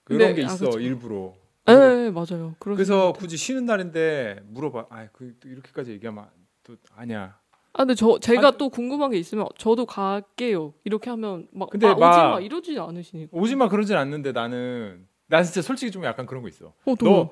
[0.05, 0.81] 근데- 그런 게 아, 있어 그쵸.
[0.81, 1.35] 일부러.
[1.69, 1.73] 예,
[2.07, 2.57] 예, 맞아요.
[2.59, 3.13] 그래서.
[3.13, 4.87] 굳이 쉬는 날인데 물어봐.
[4.91, 6.29] 아, 그 이렇게까지 얘기하면
[6.65, 7.39] 또 아니야.
[7.79, 10.75] 아 근데 저 제가 아, 또 궁금한 게 있으면 저도 갈게요.
[10.83, 13.31] 이렇게 하면 막 근데 아, 오지 막- 마 이러지 않으시니까.
[13.39, 16.75] 오지 마 그러진 않는데 나는 난 진짜 솔직히 좀 약간 그런 거 있어.
[16.85, 17.31] 어, 또너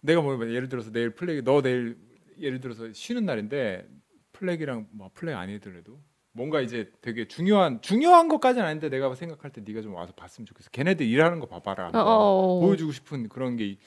[0.00, 1.96] 내가 뭐 예를 들어서 내일 플래기 너 내일
[2.40, 3.86] 예를 들어서 쉬는 날인데
[4.32, 6.00] 플래기랑 뭐 플래기 아니더라도
[6.32, 10.70] 뭔가 이제 되게 중요한 중요한 것까지는 아닌데 내가 생각할 때 네가 좀 와서 봤으면 좋겠어.
[10.70, 11.90] 걔네들 일하는 거 봐봐라.
[11.92, 12.60] 아, 어, 어.
[12.60, 13.78] 보여주고 싶은 그런 게 이-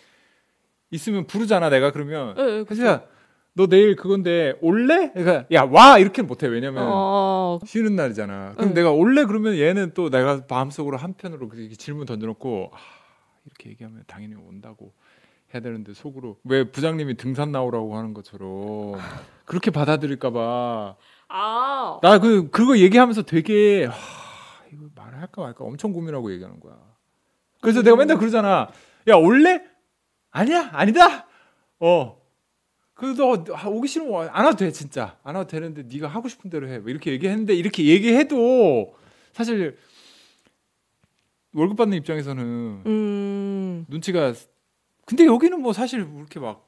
[0.91, 1.69] 있으면 부르잖아.
[1.69, 2.75] 내가 그러면 예, 예, 그쵸.
[2.81, 3.14] 사실
[3.57, 5.11] 너 내일 그건데 올래?
[5.13, 6.45] 그러니까 야 와 이렇게는 못해.
[6.47, 8.53] 왜냐면 아, 쉬는 날이잖아.
[8.55, 8.75] 그럼 네.
[8.75, 12.77] 내가 올래 그러면 얘는 또 내가 마음속으로 한편으로 질문 던져놓고 아,
[13.45, 14.91] 이렇게 얘기하면 당연히 온다고
[15.53, 18.95] 해야 되는데 속으로 왜 부장님이 등산 나오라고 하는 것처럼
[19.45, 20.95] 그렇게 받아들일까봐
[21.29, 23.93] 아, 나그 그거 얘기하면서 되게 하,
[24.73, 26.73] 이거 말을 할까 말까 엄청 고민하고 얘기하는 거야.
[27.61, 28.67] 그래서 내가 맨날 그러잖아.
[29.07, 29.63] 야 올래?
[30.31, 31.25] 아니야 아니다.
[31.79, 32.17] 어.
[32.95, 36.79] 그너 오기 싫으면 안 와도 돼 진짜 안 와도 되는데 네가 하고 싶은 대로 해.
[36.79, 38.95] 뭐 이렇게 얘기했는데 이렇게 얘기해도
[39.33, 39.77] 사실
[41.53, 42.43] 월급 받는 입장에서는
[42.85, 44.33] 음, 눈치가
[45.05, 46.65] 근데 여기는 뭐 사실 이렇게 막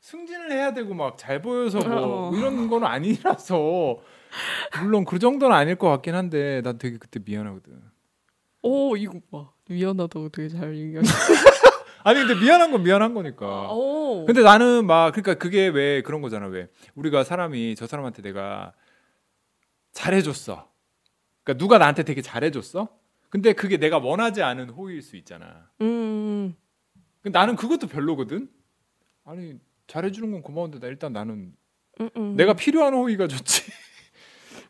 [0.00, 2.36] 승진을 해야 되고 막 잘 보여서 뭐 어.
[2.36, 3.98] 이런 건 아니라서
[4.82, 7.80] 물론 그 정도는 아닐 것 같긴 한데 난 되게 그때 미안하거든.
[8.62, 11.08] 오 이거 봐 미안하다고 되게 잘 얘기하네.
[12.06, 13.72] 아니 근데 미안한 건 미안한 거니까.
[13.72, 14.24] 오.
[14.26, 18.72] 근데 나는 막 그러니까 그게 왜 그런 거잖아 왜 우리가 사람이 저 사람한테 내가
[19.90, 20.70] 잘해줬어.
[21.42, 22.96] 그러니까 누가 나한테 되게 잘해줬어.
[23.28, 25.68] 근데 그게 내가 원하지 않은 호의일 수 있잖아.
[25.80, 26.54] 음.
[27.24, 28.48] 나는 그것도 별로거든.
[29.24, 31.54] 아니 잘해주는 건 고마운데 나 일단 나는
[32.00, 32.36] 음, 음.
[32.36, 33.62] 내가 필요한 호의가 좋지.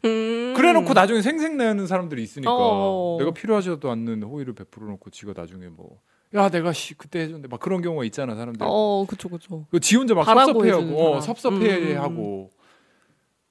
[0.07, 0.55] 음.
[0.57, 3.17] 그래놓고 나중에 생색내는 사람들이 있으니까 어.
[3.19, 6.01] 내가 필요하지도 않는 호의를 베풀어놓고 지가 나중에 뭐
[6.35, 8.67] 야 내가 씨 그때 해줬는데 막 그런 경우가 있잖아 사람들.
[8.69, 9.67] 어 그쵸 그쵸.
[9.71, 11.21] 그지 혼자 막 섭섭해하고 어.
[11.21, 12.51] 섭섭해하고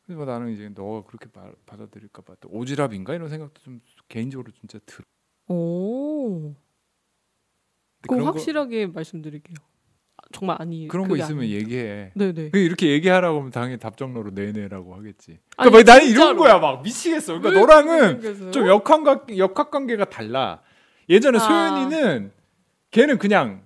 [0.06, 4.78] 그래서 나는 이제 너가 그렇게 바, 받아들일까 봐 또 오지랖인가 이런 생각도 좀 개인적으로 진짜
[4.86, 5.04] 들어.
[5.48, 6.54] 오.
[8.02, 9.56] 그럼 그런 거- 확실하게 말씀드릴게요.
[10.18, 10.88] 아, 정말 아니.
[10.88, 11.56] 그런 거 있으면 아니에요.
[11.60, 12.12] 얘기해.
[12.14, 12.50] 네네.
[12.52, 15.40] 그 이렇게 얘기하라고 하면 당연히 답정너로 네네라고 하겠지.
[15.58, 16.08] 그러니까 막 나는.
[16.08, 17.40] 이런 거야 막 미치겠어.
[17.40, 18.52] 그러니까 왜 너랑은?
[18.52, 20.62] 좀 역학 역학 관계가 달라.
[21.10, 21.42] 예전에 아.
[21.42, 22.32] 소연이는
[22.96, 23.66] 걔는 그냥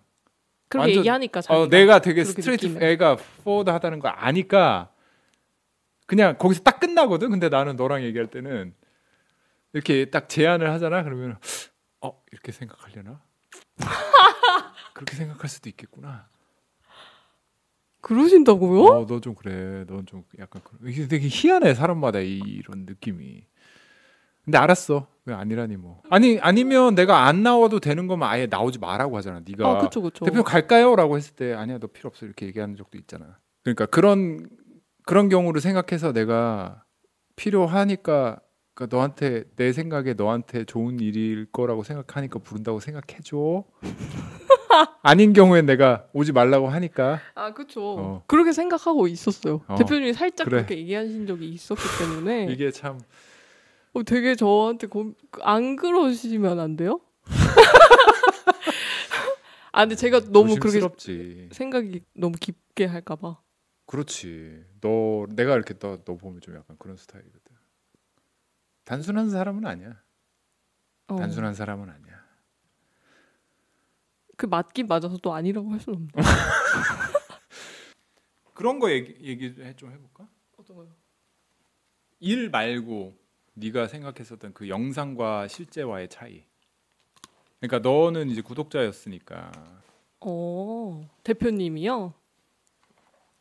[0.70, 2.84] 그렇게 완전- 얘기하니까 자기가 어, 내가 되게 straight 느끼면.
[2.89, 4.92] 애가 forward 하다는 걸 아니까
[6.08, 7.30] 그냥 거기서 딱 끝나거든.
[7.30, 8.74] 근데 나는 너랑 얘기할 때는
[9.74, 11.04] 이렇게 딱 제안을 하잖아.
[11.04, 11.38] 그러면
[12.02, 13.22] 어 이렇게 생각하려나?
[14.96, 16.28] 그렇게 생각할 수도 있겠구나.
[18.02, 18.84] 그러신다고요?
[18.86, 19.86] 어, 너 좀 그래.
[19.86, 23.46] 넌 좀 약간 그런- 이게 되게 희한해 사람마다 이- 이런 느낌이.
[24.49, 25.05] 근데 알았어.
[25.25, 26.01] 왜 아니라니 뭐.
[26.09, 29.41] 아니 아니면 내가 안 나와도 되는 거면 아예 나오지 마라고 하잖아.
[29.47, 30.25] 네가 아 그쵸 그쵸.
[30.25, 33.38] 대표 갈까요?라고 했을 때 아니야 너 필요 없어 이렇게 얘기하는 적도 있잖아.
[33.63, 34.49] 그러니까 그런
[35.05, 36.83] 그런 경우를 생각해서 내가
[37.35, 38.39] 필요하니까
[38.73, 43.65] 그러니까 너한테 내 생각에 너한테 좋은 일일 거라고 생각하니까 부른다고 생각해 줘.
[45.03, 47.81] 아닌 경우엔 내가 오지 말라고 하니까 아 그쵸.
[47.99, 48.23] 어.
[48.25, 49.62] 그렇게 생각하고 있었어요.
[49.67, 49.75] 어.
[49.75, 50.57] 대표님이 살짝 그래.
[50.57, 52.99] 그렇게 얘기하신 적이 있었기 때문에 이게 참
[53.93, 55.13] 어, 되게 저한테 고...
[55.41, 57.02] 안 그러시면 안 돼요?
[59.71, 61.49] 아 근데 제가 너무 그렇게 조심스럽지.
[61.52, 63.41] 생각이 너무 깊게 할까봐.
[63.86, 64.65] 그렇지.
[64.82, 67.56] 너 내가 이렇게 너, 너 보면 좀 약간 그런 스타일이거든.
[68.86, 70.02] 단순한 사람은 아니야.
[71.08, 71.15] 어.
[71.15, 72.19] 단순한 사람은 아니야.
[74.38, 76.13] 그 맞긴 맞아서 또 아니라고 할 수는 없네.
[78.54, 80.28] 그런 거 얘기 얘기 좀 해볼까?
[80.58, 80.95] 어떤 거요?
[82.19, 83.17] 일 말고
[83.60, 86.43] 네가 생각했었던 그 영상과 실제와의 차이.
[87.60, 89.52] 그러니까 너는 이제 구독자였으니까
[90.22, 92.13] 어 대표님이요?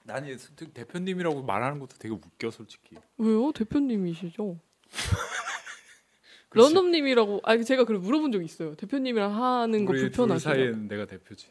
[0.05, 0.39] 나는
[0.75, 2.97] 대표님이라고 말하는 것도 되게 웃겨 솔직히.
[3.17, 3.53] 왜요?
[3.53, 4.59] 대표님이시죠?
[6.49, 6.75] 그렇지.
[6.75, 8.75] 런덤님이라고 아 제가 그래 물어본 적 있어요.
[8.75, 10.49] 대표님이랑 하는 거 불편하시죠?
[10.49, 11.49] 사이에는 내가 대표지.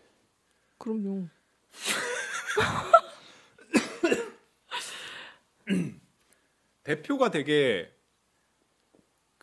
[0.78, 1.28] 그럼요.
[6.84, 7.94] 대표가 되게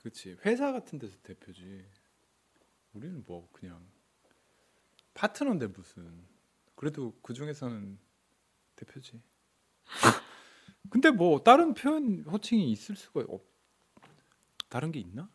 [0.04, 1.82] 그렇지 회사 같은 데서 대표지.
[2.92, 3.82] 우리는 뭐 그냥
[5.14, 6.26] 파트너인데 무슨
[6.74, 7.98] 그래도 그 중에서는
[8.76, 9.22] 대표지.
[10.90, 13.42] 근데 뭐 다른 표현 호칭이 있을 수가 없.
[14.68, 15.30] 다른 게 있나?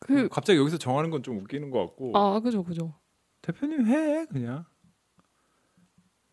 [0.00, 2.98] 그 갑자기 여기서 정하는 건 좀 웃기는 것 같고 아 그죠 그죠.
[3.42, 4.64] 대표님 해 그냥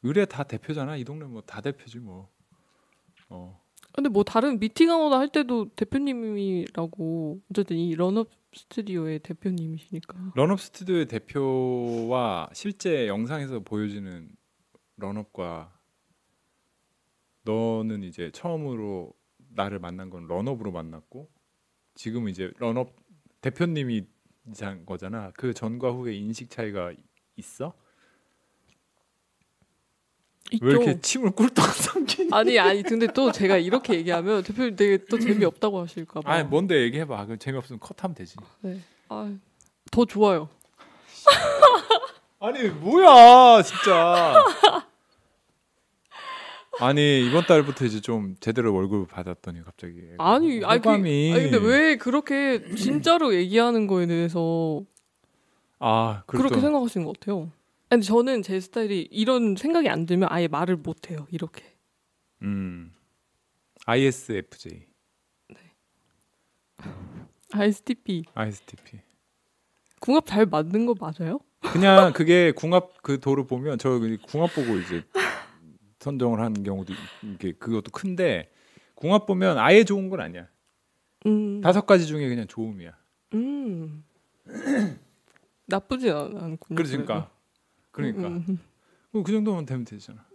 [0.01, 2.33] 의뢰 다 대표잖아 이 동네 뭐 다 대표지 뭐.
[3.29, 3.63] 어.
[3.95, 10.33] 근데 뭐 다른 미팅 하거나 할 때도 대표님이라고 어쨌든 이 런업 스튜디오의 대표님이시니까.
[10.35, 14.29] 런업 스튜디오의 대표와 실제 영상에서 보여지는
[14.97, 15.73] 런업과
[17.43, 19.13] 너는 이제 처음으로
[19.53, 21.29] 나를 만난 건 런업으로 만났고
[21.95, 22.95] 지금은 이제 런업
[23.39, 24.05] 대표님이
[24.59, 25.31] 한 거잖아.
[25.35, 26.93] 그 전과 후의 인식 차이가
[27.37, 27.73] 있어?
[30.51, 30.65] 있죠.
[30.65, 32.29] 왜 이렇게 침을 꿀떡 삼키니?
[32.31, 36.31] 아니 아니 근데 또 제가 이렇게 얘기하면 대표님 되게 또 재미없다고 하실까 봐.
[36.31, 37.25] 아니 뭔데 얘기해봐.
[37.25, 38.35] 그럼 재미없으면 컷하면 되지.
[38.61, 38.79] 네.
[39.09, 39.33] 아,
[39.91, 40.49] 더 좋아요.
[42.39, 44.43] 아니 뭐야 진짜.
[46.79, 51.57] 아니 이번 달부터 이제 좀 제대로 월급 받았더니 갑자기 아니 아니, 그, 호감이 아니 근데
[51.57, 54.81] 왜 그렇게 진짜로 얘기하는 거에 대해서
[55.79, 57.49] 아 그렇게 그렇게 생각하시는 것 같아요.
[57.95, 61.27] 아니 저는 제 스타일이 이런 생각이 안 들면 아예 말을 못 해요.
[61.31, 61.63] 이렇게.
[62.41, 62.91] 음
[63.85, 64.85] ISFJ
[67.53, 68.99] ISTP ISTP
[70.01, 71.39] 궁합 잘 맞는 거 맞아요?
[71.61, 75.01] 그냥 그게 궁합 그 도를 보면 저 궁합 보고 이제
[75.99, 78.51] 선정을 하는 경우도 이게 그것도 큰데
[78.95, 80.49] 궁합 보면 아예 좋은 건 아니야
[81.27, 81.61] 음.
[81.61, 82.91] 다섯 가지 중에 그냥 좋음이야
[83.35, 84.03] 음.
[85.67, 86.75] 나쁘지 않, 않군요.
[86.75, 87.31] 그러니까
[87.95, 88.59] 그러니까 음,
[89.15, 89.23] 음.
[89.23, 90.25] 그 정도면 되면 되잖아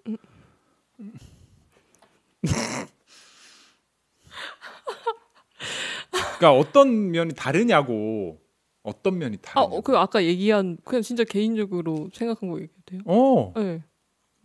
[6.38, 8.40] 그러니까 어떤 면이 다르냐고.
[8.82, 9.76] 어떤 면이 아, 다르냐.
[9.76, 13.00] 어, 그 아까 얘기한 그냥 진짜 개인적으로 생각한 거 얘기해도 돼요?
[13.04, 13.84] 어 네.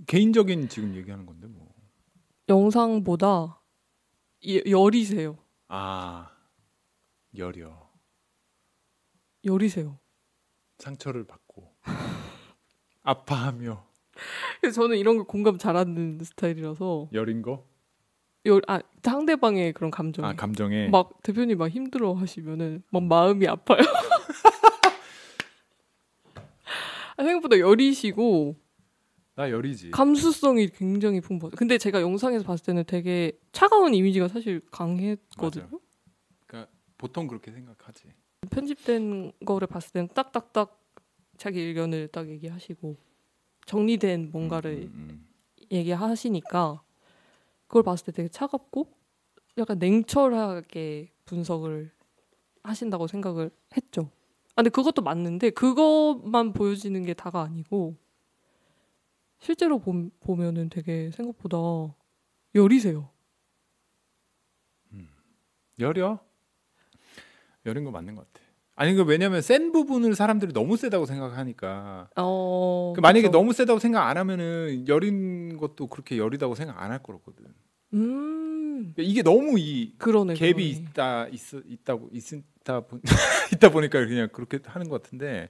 [0.08, 1.74] 개인적인 지금 얘기하는 건데 뭐.
[2.50, 3.62] 영상보다
[4.48, 5.38] 예, 열이세요.
[5.70, 6.30] 아
[7.38, 7.90] 여려
[9.46, 9.98] 열이세요.
[10.80, 11.74] 상처를 받고
[13.06, 13.86] 아파하며
[14.74, 17.66] 저는 이런 거 공감 잘하는 스타일이라서 여린 거.
[18.46, 20.88] 열, 아 상대방의 그런 감정에 아 감정에.
[20.90, 23.80] 막 대표님 막 힘들어 하시면은 막 마음이 아파요.
[27.18, 28.56] 아, 생각보다 열이시고
[29.36, 29.92] 나 열이지.
[29.92, 31.52] 감수성이 굉장히 풍부해요.
[31.58, 35.66] 근데 제가 영상에서 봤을 때는 되게 차가운 이미지가 사실 강했거든요.
[35.66, 35.80] 맞아요.
[36.46, 38.10] 그러니까 보통 그렇게 생각하지.
[38.50, 40.85] 편집된 거를 봤을 때는 딱딱딱
[41.38, 42.96] 자기 의견을 딱 얘기하시고
[43.66, 45.28] 정리된 뭔가를 음, 음,
[45.72, 46.84] 얘기하시니까
[47.68, 48.88] 그걸 봤을 때 되게 차갑고
[49.58, 51.92] 약간 냉철하게 분석을
[52.64, 54.10] 하신다고 생각을 했죠.
[54.52, 57.96] 아, 근데 그것도 맞는데 그것만 보여지는 게 다가 아니고
[59.40, 61.58] 실제로 보, 보면은 되게 생각보다
[62.54, 63.10] 열이세요.
[64.94, 65.10] 음.
[65.80, 66.20] 여려.
[67.66, 68.45] 여린 거 맞는 것 같아.
[68.76, 72.10] 아니 그 왜냐면 센 부분을 사람들이 너무 세다고 생각하니까.
[72.18, 73.32] 어, 그 만약에 그쵸.
[73.38, 77.46] 너무 세다고 생각 안 하면은 여린 것도 그렇게 여리다고 생각 안 할 거거든.
[77.94, 80.34] 음 이게 너무 이 그러네.
[80.34, 80.64] 갭이 그러네.
[80.66, 83.00] 있다 있, 있다고 있다 보,
[83.54, 85.50] 있다 보니까 그냥 그렇게 하는 것 같은데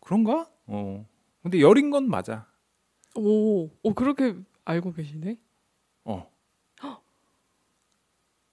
[0.00, 0.48] 그런가?
[0.66, 1.04] 어.
[1.42, 2.46] 근데 여린 건 맞아.
[3.16, 5.36] 오, 오 그렇게 알고 계시네.
[6.04, 6.30] 어.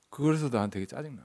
[0.09, 1.21] 그래서 난 되게 짜증나.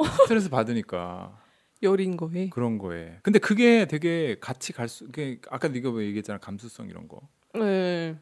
[0.00, 1.40] 오, 스트레스 받으니까
[1.82, 2.48] 열인 거에.
[2.50, 3.18] 그런 거에.
[3.22, 5.06] 근데 그게 되게 같이 갈 수.
[5.06, 7.28] 그게 아까 네가 왜 얘기했잖아 감수성 이런 거.
[7.54, 8.18] 네.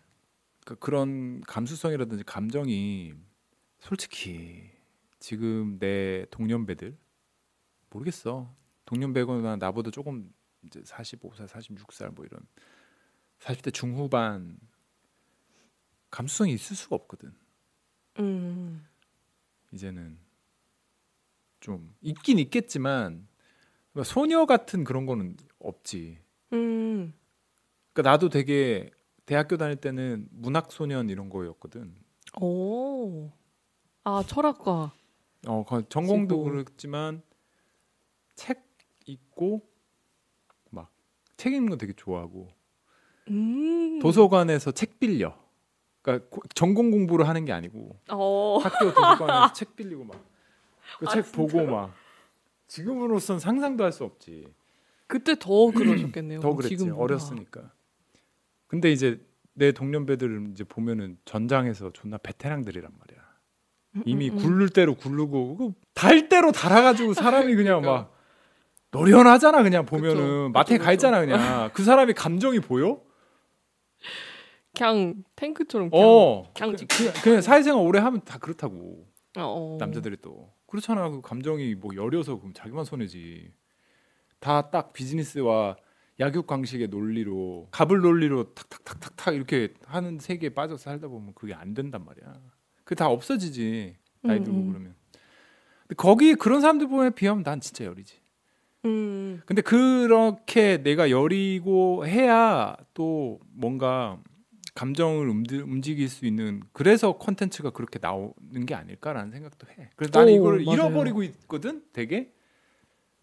[0.64, 3.14] 그 그런 감수성이라든지 감정이
[3.81, 4.71] 솔직히
[5.19, 6.97] 지금 내 동년배들
[7.91, 8.55] 모르겠어.
[8.85, 10.33] 동년배거나 나보다 조금
[10.67, 12.41] 이제 45살, 46살 뭐 이런
[13.41, 14.59] 40대 중후반
[16.11, 17.35] 감수성이 있을 수가 없거든.
[18.19, 18.87] 음.
[19.73, 20.19] 이제는
[21.61, 23.27] 좀 있긴 있겠지만
[23.92, 26.18] 그러니까 소녀 같은 그런 거는 없지.
[26.53, 27.12] 음.
[27.92, 28.90] 그러니까 나도 되게
[29.27, 31.94] 대학교 다닐 때는 문학 소년 이런 거였거든.
[32.40, 33.31] 오.
[34.05, 34.92] 아 철학과.
[35.47, 36.44] 어, 거- 전공도 지고.
[36.44, 37.23] 그렇지만
[38.35, 38.66] 책
[39.07, 39.62] 읽고
[40.71, 40.90] 막
[41.37, 42.49] 책 읽는 거 되게 좋아하고
[43.31, 43.99] 음.
[44.01, 45.37] 도서관에서 책 빌려.
[46.03, 48.59] 그러니까 고- 전공 공부를 하는 게 아니고 어.
[48.62, 50.25] 학교 도서관에서 책 빌리고 막
[50.98, 51.64] 그 아, 책 보고?
[51.66, 51.92] 막
[52.68, 54.46] 지금으로선 상상도 할 수 없지.
[55.07, 56.40] 그때 더 그러셨겠네요.
[56.40, 57.03] 더 그랬지 지금보다.
[57.03, 57.72] 어렸으니까.
[58.66, 59.20] 근데 이제
[59.55, 63.29] 내 동년배들을 이제 보면은 전장에서 존나 베테랑들이란 말이야.
[64.05, 64.38] 이미 음, 음.
[64.38, 68.03] 굴를 대로 굴르고 달 대로 달아가지고 사람이 그냥 그러니까.
[68.11, 68.14] 막
[68.90, 73.01] 노련하잖아 그냥 보면은 그쵸, 마트에 그쵸, 가 있잖아 그냥 그 사람이 감정이 보여?
[74.77, 75.90] 그냥 탱크처럼.
[75.90, 79.07] 그냥, 어 그냥 그, 찍- 그, 그냥 사회생활 오래 하면 다 그렇다고
[79.38, 79.77] 어.
[79.81, 83.52] 남자들이 또 그렇잖아 그 감정이 뭐 여려서 그럼 자기만 손해지.
[84.38, 85.76] 다 딱 비즈니스와
[86.20, 92.04] 약육 강식의 논리로 갑을 논리로 탁탁탁탁탁 이렇게 하는 세계에 빠져서 살다 보면 그게 안 된단
[92.04, 92.35] 말이야.
[92.85, 93.96] 그게 다 없어지지.
[94.22, 94.68] 나이 음, 들고 음.
[94.68, 94.94] 그러면.
[95.83, 98.20] 근데 거기 그런 사람들 보면 비하면 난 진짜 열이지.
[98.85, 99.42] 음.
[99.46, 104.20] 근데 그렇게 내가 여리고 해야 또 뭔가
[104.83, 109.91] 감정을 움직- 움직일 수 있는 그래서 콘텐츠가 그렇게 나오는 게 아닐까라는 생각도 해.
[109.97, 110.73] 그래서 오, 이거를 맞아요.
[110.75, 112.33] 잃어버리고 있거든, 되게.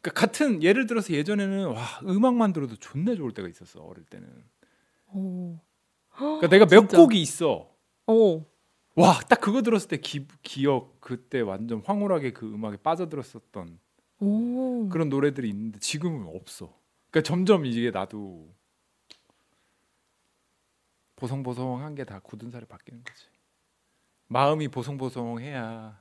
[0.02, 4.28] 그러니까 같은 예를 들어서 예전에는 와 음악만 들어도 존나 좋을 때가 있었어 어릴 때는.
[5.08, 5.62] 어.
[6.18, 6.98] 그러니까 내가 몇 진짜.
[6.98, 7.70] 곡이 있어.
[8.08, 8.46] 어.
[8.96, 13.80] 와딱 그거 들었을 때 기, 기억 그때 완전 황홀하게 그 음악에 빠져들었었던
[14.20, 14.90] 오.
[14.90, 16.78] 그런 노래들이 있는데 지금은 없어.
[17.12, 18.54] 그러니까 점점 이게 나도
[21.16, 23.26] 보송보송한 게 다 굳은 살이 바뀌는 거지.
[24.28, 26.00] 마음이 보송보송해야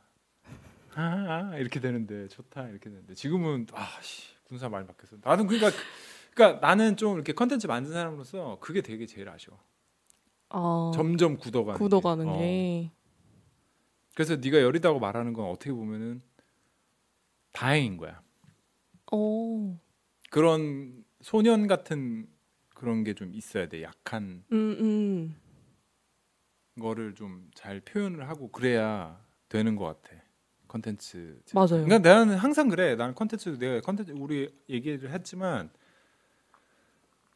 [0.96, 5.16] 아, 아 이렇게 되는데 좋다 이렇게 되는데 지금은 아씨 군사 많이 바뀌었어.
[5.22, 5.70] 나는 그러니까
[6.34, 9.58] 그러니까 나는 좀 이렇게 컨텐츠 만든 사람으로서 그게 되게 제일 아쉬워.
[10.50, 10.92] 아.
[10.94, 11.78] 점점 굳어가는.
[11.78, 11.78] 게.
[11.78, 12.38] 굳어가는 어.
[12.38, 12.90] 게.
[14.14, 16.22] 그래서 네가 여리다고 말하는 건 어떻게 보면은
[17.52, 18.22] 다행인 거야.
[19.12, 19.78] 어.
[20.30, 22.28] 그런 소년 같은
[22.74, 23.82] 그런 게 좀 있어야 돼.
[23.82, 25.36] 약한 음, 음.
[26.80, 30.20] 거를 좀 잘 표현을 하고 그래야 되는 것 같아.
[30.68, 31.40] 컨텐츠.
[31.54, 31.84] 맞아요.
[31.84, 32.96] 그러니까 나는 항상 그래.
[32.96, 35.70] 나는 컨텐츠 내가 컨텐츠 우리 얘기를 했지만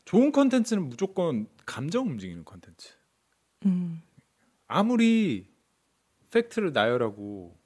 [0.05, 2.95] 좋은 컨텐츠는 무조건 감정 움직이는 컨텐츠.
[3.67, 4.03] 음.
[4.67, 5.49] 아무리
[6.33, 7.57] 팩트를 나열하고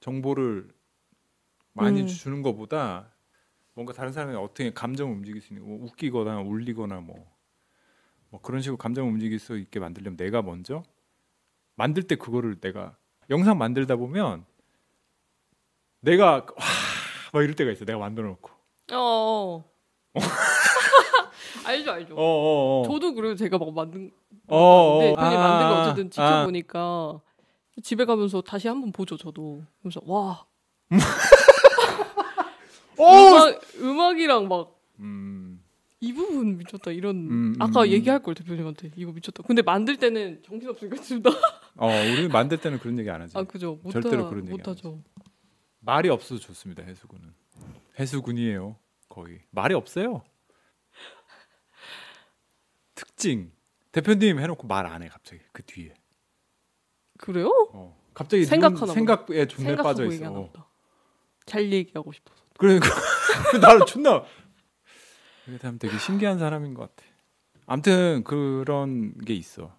[0.00, 0.68] 정보를
[1.72, 2.06] 많이 음.
[2.06, 3.12] 주는 것보다
[3.74, 7.26] 뭔가 다른 사람이 어떻게 감정을 움직일 수 있는 뭐 웃기거나 울리거나 뭐,
[8.30, 10.82] 뭐 그런 식으로 감정을 움직일 수 있게 만들려면 내가 먼저
[11.74, 12.96] 만들 때 그거를 내가
[13.30, 14.44] 영상 만들다 보면
[16.00, 18.50] 내가 와막 이럴 때가 있어 내가 만들어 놓고
[18.92, 19.64] 어.
[21.64, 22.14] 알죠, 알죠.
[22.16, 23.34] 어어어 저도 그래요.
[23.34, 24.12] 제가 막 만든
[24.48, 24.98] 어, 어.
[24.98, 26.10] 근데 괜히 만든 거 아, 어쨌든 아.
[26.10, 27.20] 지켜보니까
[27.82, 29.16] 집에 가면서 다시 한번 보죠.
[29.16, 30.46] 저도 그래서 와
[30.90, 30.96] 오!
[32.98, 35.62] 음악, 음악이랑 막 음,
[36.00, 37.88] 이 부분 미쳤다 이런 음, 아까 음.
[37.88, 39.42] 얘기할 걸 대표님한테 이거 미쳤다.
[39.44, 41.30] 근데 만들 때는 정신 없으니까 진짜
[41.76, 44.52] 어 우리 만들 때는 그런 얘기 안 하지 아 그죠 못 절대로 하- 그런 얘기
[44.52, 45.02] 안 못하죠.
[45.80, 47.34] 말이 없어도 좋습니다 해수군은
[47.98, 48.76] 해수군이에요
[49.08, 50.22] 거의 말이 없어요
[52.94, 53.52] 특징
[53.92, 55.94] 대표님 해놓고 말 안 해 갑자기 그 뒤에
[57.18, 57.48] 그래요?
[57.72, 57.96] 어.
[58.12, 58.92] 갑자기 생각하나.
[58.92, 60.50] 생각에 존내 빠져 있어.
[61.46, 62.43] 잘 얘기하고 싶어서.
[62.58, 62.88] 그러니까
[63.60, 64.24] 나를 존나
[65.46, 67.08] 이게 참 되게 신기한 사람인 것 같아
[67.66, 69.76] 아무튼 그런 게 있어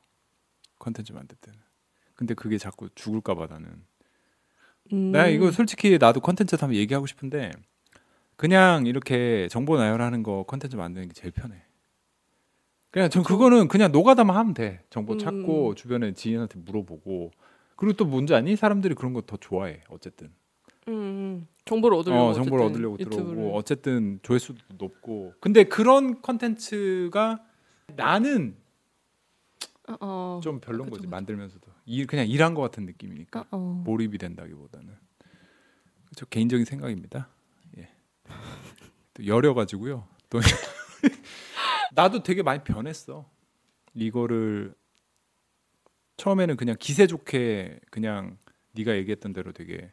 [0.80, 1.60] 컨텐츠 만들 때는
[2.16, 3.84] 근데 그게 자꾸 죽을까 봐 나는
[4.94, 5.12] 음.
[5.12, 7.52] 나 이거 솔직히 나도 컨텐츠 하면 얘기하고 싶은데
[8.36, 11.56] 그냥 이렇게 정보 나열하는 거 컨텐츠 만드는 게 제일 편해.
[12.92, 14.84] 그냥 전 그거는 그냥 노가다만 하면 돼.
[14.90, 15.20] 정보 음.
[15.20, 17.32] 찾고 주변에 지인한테 물어보고
[17.78, 18.56] 그리고 또 뭔지 아니?
[18.58, 19.82] 사람들이 그런 거 더 좋아해.
[19.90, 20.32] 어쨌든.
[20.90, 21.48] 음, 음.
[21.66, 23.26] 정보를 얻으려고 어, 정보를 얻으려고 유튜브를.
[23.36, 25.34] 들어오고 어쨌든 조회수도 높고.
[25.40, 27.44] 근데 그런 컨텐츠가
[27.96, 28.56] 나는
[29.88, 30.40] 어, 어.
[30.44, 31.08] 좀 별론 그쵸, 거지.
[31.08, 33.42] 만들면서도 일 그냥 일한 것 같은 느낌이니까.
[33.42, 33.82] 어, 어.
[33.84, 34.96] 몰입이 된다기보다는
[36.16, 37.30] 저 개인적인 생각입니다.
[37.78, 37.90] 예.
[39.16, 40.08] 또 여려가지고요.
[40.30, 40.40] 또
[41.94, 43.30] 나도 되게 많이 변했어.
[43.96, 44.76] 이거를
[46.18, 48.38] 처음에는 그냥 기세 좋게 그냥
[48.74, 49.92] 네가 얘기했던 대로 되게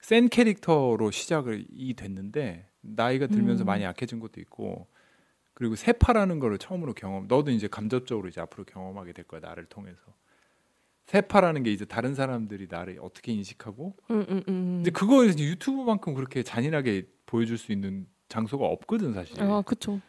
[0.00, 3.66] 센 캐릭터로 시작을 이 됐는데 나이가 들면서 음.
[3.66, 4.86] 많이 약해진 것도 있고
[5.54, 10.00] 그리고 세파라는 거를 처음으로 경험 너도 이제 감접적으로 이제 앞으로 경험하게 될 거야 나를 통해서
[11.06, 14.74] 세파라는 게 이제 다른 사람들이 나를 어떻게 인식하고 음, 음, 음.
[14.76, 20.00] 근데 그거 이제 유튜브만큼 그렇게 잔인하게 보여줄 수 있는 장소가 없거든 사실 아 그쵸.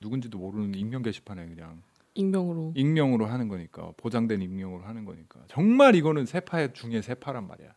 [0.00, 1.82] 누군지도 모르는 익명 게시판에 그냥
[2.14, 2.74] 익명으로.
[2.76, 7.74] 익명으로 하는 거니까 보장된 익명으로 하는 거니까 정말 이거는 세파 중에 세파란 말이야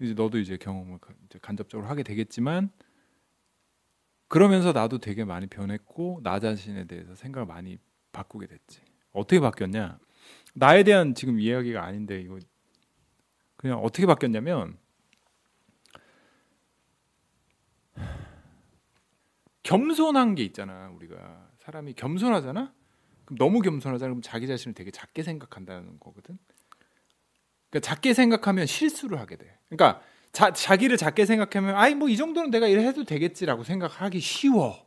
[0.00, 2.70] 이제 너도 이제 경험을 가- 이제 간접적으로 하게 되겠지만
[4.28, 7.78] 그러면서 나도 되게 많이 변했고 나 자신에 대해서 생각을 많이
[8.12, 8.80] 바꾸게 됐지.
[9.12, 9.98] 어떻게 바뀌었냐?
[10.54, 12.38] 나에 대한 지금 이야기가 아닌데 이거
[13.56, 14.76] 그냥 어떻게 바뀌었냐면
[19.62, 21.50] 겸손한 게 있잖아 우리가.
[21.58, 22.72] 사람이 겸손하잖아?
[23.24, 24.08] 그럼 너무 겸손하잖아?
[24.10, 26.38] 그럼 자기 자신을 되게 작게 생각한다는 거거든
[27.70, 29.58] 그러니까 작게 생각하면 실수를 하게 돼.
[29.68, 30.00] 그러니까
[30.32, 34.86] 자, 자기를 작게 생각하면 아이 뭐 이 정도는 내가 이래도 되겠지라고 생각하기 쉬워.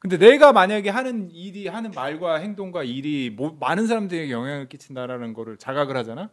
[0.00, 5.56] 근데 내가 만약에 하는 일이 하는 말과 행동과 일이 뭐, 많은 사람들에게 영향을 끼친다라는 거를
[5.56, 6.30] 자각을 하잖아?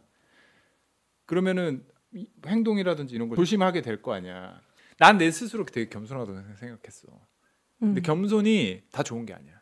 [1.26, 4.60] 그러면은 이 행동이라든지 이런 걸 조심하게 될 거 아니야.
[4.98, 7.08] 난 내 스스로 되게 겸손하다고 생각했어.
[7.80, 8.02] 근데 음.
[8.02, 9.60] 겸손이 다 좋은 게 아니야.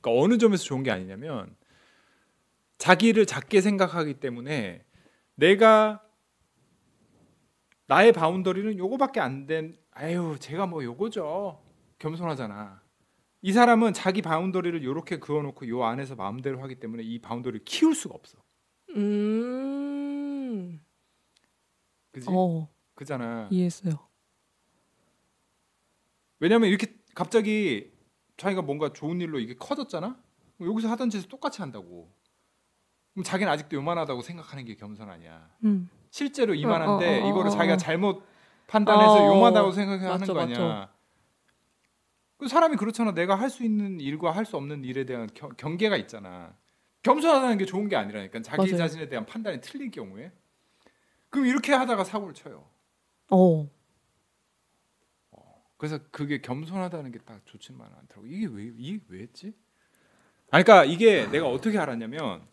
[0.00, 1.54] 그러니까 어느 점에서 좋은 게 아니냐면
[2.78, 4.83] 자기를 작게 생각하기 때문에
[5.36, 6.00] 내가
[7.86, 11.62] 나의 바운더리는 요거밖에 안 된 아유 제가 뭐 요거죠.
[11.98, 12.82] 겸손하잖아.
[13.42, 18.14] 이 사람은 자기 boundary를 요렇게 그어놓고 요 안에서 마음대로 하기 때문에 이 boundary를 키울 수가
[18.14, 18.38] 없어.
[18.96, 20.80] 음.
[22.12, 22.26] 그지?
[22.30, 22.68] 어.
[22.94, 23.48] 그잖아.
[23.50, 24.08] 이해했어요.
[26.40, 27.92] 왜냐면 이렇게 갑자기
[28.36, 30.20] 자기가 뭔가 좋은 일로 이게 커졌잖아?
[30.56, 32.12] 그럼 여기서 하던 짓을 똑같이 한다고
[33.14, 35.88] 그럼 자기는 아직도 요만하다고 생각하는 게 겸손 아니야 음.
[36.10, 37.76] 실제로 이만한데 어, 어, 어, 이거를 어, 자기가 어.
[37.76, 38.24] 잘못
[38.66, 40.58] 판단해서 어, 요만하다고 생각하는 맞죠, 거 아니야.
[40.58, 40.88] 맞죠.
[42.36, 43.12] 그 사람이 그렇잖아.
[43.14, 46.54] 내가 할 수 있는 일과 할 수 없는 일에 대한 겨- 경계가 있잖아.
[47.02, 48.42] 겸손하다는 게 좋은 게 아니라니까.
[48.42, 48.76] 자기 맞아요.
[48.76, 50.32] 자신에 대한 판단이 틀린 경우에.
[51.30, 52.66] 그럼 이렇게 하다가 사고를 쳐요.
[53.30, 53.68] 어.
[55.76, 58.26] 그래서 그게 겸손하다는 게 딱 좋지만 않더라고.
[58.26, 59.52] 이게 왜 이게 왜 했지?
[60.50, 62.46] 아니 그러니까 이게 내가 어떻게 알았냐면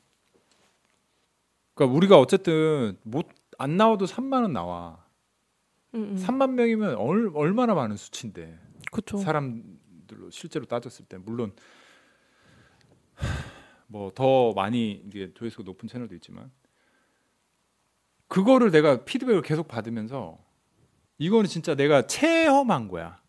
[1.73, 5.05] 그러니까 우리가 어쨌든 못 안 나와도 3만 원 나와.
[5.93, 6.15] 음, 음.
[6.15, 8.57] 3만 명이면 얼, 얼마나 많은 수치인데
[8.91, 9.17] 그쵸.
[9.17, 11.53] 사람들로 실제로 따졌을 때 물론
[13.85, 16.49] 뭐 더 많이 이제 조회수가 높은 채널도 있지만
[18.27, 20.39] 그거를 내가 피드백을 계속 받으면서
[21.19, 23.21] 이거는 진짜 내가 체험한 거야.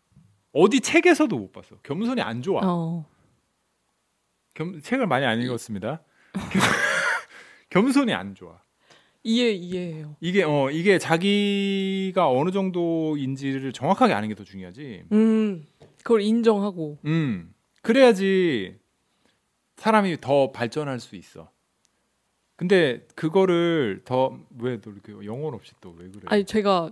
[0.51, 1.75] 어디 책에서도 못 봤어.
[1.83, 2.61] 겸손이 안 좋아.
[2.63, 3.05] 어.
[4.55, 6.01] 겸, 책을 많이 안 읽었습니다.
[7.73, 8.61] 겸손이 안 좋아.
[9.23, 10.15] 이해 이해해요.
[10.19, 15.05] 이게 어 이게 자기가 어느 정도인지를 정확하게 아는 게 더 중요하지.
[15.11, 15.65] 음
[15.99, 18.75] 그걸 인정하고 음 그래야지
[19.77, 21.49] 사람이 더 발전할 수 있어.
[22.57, 26.21] 근데 그거를 더 왜 또 이렇게 영혼 없이 또 왜 그래?
[26.27, 26.91] 아니 제가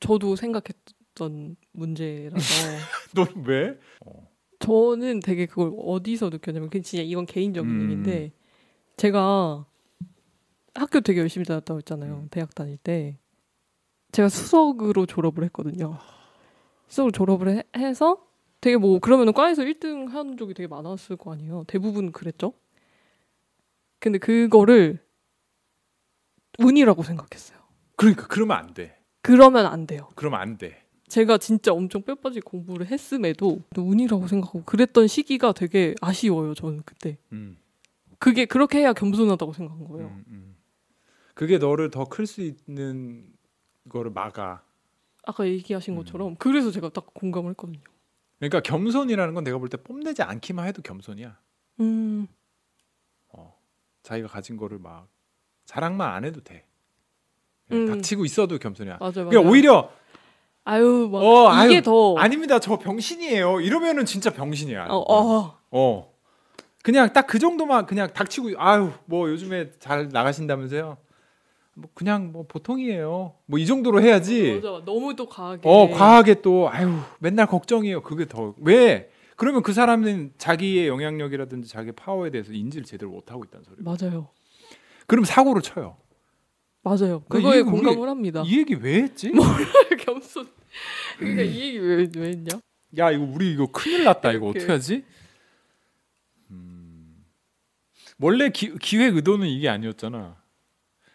[0.00, 2.38] 저도 생각했던 문제라서
[3.14, 3.78] 너 왜?
[4.58, 7.82] 저는 되게 그걸 어디서 느꼈냐면 그 진짜 이건 개인적인 음.
[7.82, 8.32] 얘기인데
[8.96, 9.66] 제가
[10.74, 12.14] 학교 되게 열심히 다녔다고 했잖아요.
[12.14, 12.28] 음.
[12.30, 13.18] 대학 다닐 때
[14.12, 15.98] 제가 수석으로 졸업을 했거든요.
[16.88, 18.26] 수석으로 졸업을 해, 해서
[18.60, 21.64] 되게 뭐 그러면은 과에서 1등 한 적이 되게 많았을 거 아니에요.
[21.66, 22.52] 대부분 그랬죠.
[23.98, 24.98] 근데 그거를
[26.58, 27.58] 운이라고 생각했어요.
[27.96, 28.98] 그러니까 그러면 안 돼.
[29.22, 30.08] 그러면 안 돼요.
[30.14, 30.82] 그러면 안 돼.
[31.08, 36.54] 제가 진짜 엄청 뼈빠지게 공부를 했음에도 운이라고 생각하고 그랬던 시기가 되게 아쉬워요.
[36.54, 37.18] 저는 그때.
[37.32, 37.58] 음.
[38.18, 40.06] 그게 그렇게 해야 겸손하다고 생각한 거예요.
[40.08, 40.56] 음, 음.
[41.34, 43.26] 그게 너를 더 클 수 있는
[43.88, 44.62] 거를 막아.
[45.24, 45.98] 아까 얘기하신 음.
[45.98, 47.78] 것처럼 그래서 제가 딱 공감을 했거든요.
[48.38, 51.36] 그러니까 겸손이라는 건 내가 볼 때 뽐내지 않기만 해도 겸손이야.
[51.80, 52.26] 음,
[53.30, 53.56] 어.
[54.02, 55.06] 자기가 가진 거를 막
[55.64, 56.64] 자랑만 안 해도 돼.
[57.70, 57.86] 음.
[57.86, 58.98] 닥치고 있어도 겸손이야.
[58.98, 59.12] 맞아요.
[59.14, 59.28] 맞아요.
[59.28, 59.90] 그러니까 오히려
[60.64, 62.58] 아유, 막 어, 이게 아유, 더 아닙니다.
[62.58, 63.60] 저 병신이에요.
[63.60, 64.86] 이러면은 진짜 병신이야.
[64.88, 66.12] 어, 어, 어.
[66.82, 70.98] 그냥 딱 그 정도만 그냥 닥치고 아유 뭐 요즘에 잘 나가신다면서요.
[71.74, 73.34] 뭐 그냥 뭐 보통이에요.
[73.46, 74.54] 뭐 이 정도로 해야지.
[74.62, 74.84] 맞아.
[74.84, 75.62] 너무 또 과하게.
[75.68, 78.02] 어 과하게 또 아유 맨날 걱정이에요.
[78.02, 79.10] 그게 더 왜?
[79.36, 83.76] 그러면 그 사람은 자기의 영향력이라든지 자기 파워에 대해서 인지를 제대로 못 하고 있다는 소리.
[83.82, 84.28] 맞아요.
[85.06, 85.96] 그럼 사고를 쳐요.
[86.82, 87.22] 맞아요.
[87.28, 88.42] 그 그거에 이게 우리- 공감을 합니다.
[88.46, 89.32] 이 얘기 왜 했지?
[90.04, 90.48] 겸손.
[91.18, 92.60] 그러니까 이 얘기 왜, 왜 했냐?
[92.98, 94.32] 야 이거 우리 이거 큰일 났다.
[94.32, 94.48] 이거.
[94.48, 95.04] 어떻게 하지?
[96.50, 97.24] 음.
[98.18, 100.36] 원래 기, 기획 의도는 이게 아니었잖아.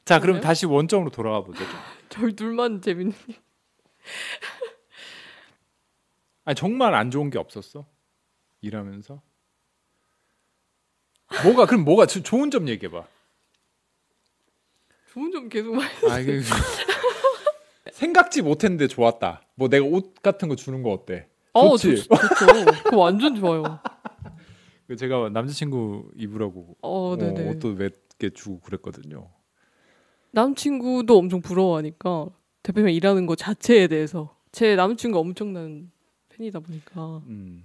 [0.07, 0.39] 자 그럼?
[0.39, 1.59] 다시 원점으로 돌아가 보자.
[2.07, 3.13] 저희 둘만 재밌는.
[6.45, 7.85] 아니 정말 안 좋은 게 없었어?
[8.61, 9.21] 일하면서?
[11.43, 13.05] 뭐가 그럼 뭐가 조- 좋은 점 얘기해 봐.
[15.11, 15.89] 좋은 점 계속 말.
[16.09, 16.39] 아 이게
[17.91, 19.41] 생각지 못했는데 좋았다.
[19.55, 21.27] 뭐 내가 옷 같은 거 주는 거 어때?
[21.51, 22.03] 어, 좋지.
[22.03, 22.65] 좋, 좋죠.
[22.85, 23.81] 그거 완전 좋아요.
[24.87, 27.15] 그 제가 남자친구 입으라고 어, 어.
[27.15, 29.29] 옷도 몇 개 주고 그랬거든요.
[30.31, 32.27] 남친구도 엄청 부러워하니까
[32.63, 35.91] 대표님 일하는 거 자체에 대해서 제 남친구 엄청난
[36.29, 37.63] 팬이다 보니까 음.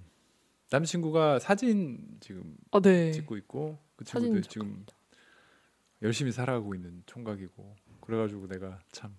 [0.71, 3.11] 남자친구가 사진 지금 아 네.
[3.11, 4.85] 찍고 있고 그 친구도 지금
[6.01, 9.15] 열심히 살아가고 있는 총각이고 그래가지고 내가 참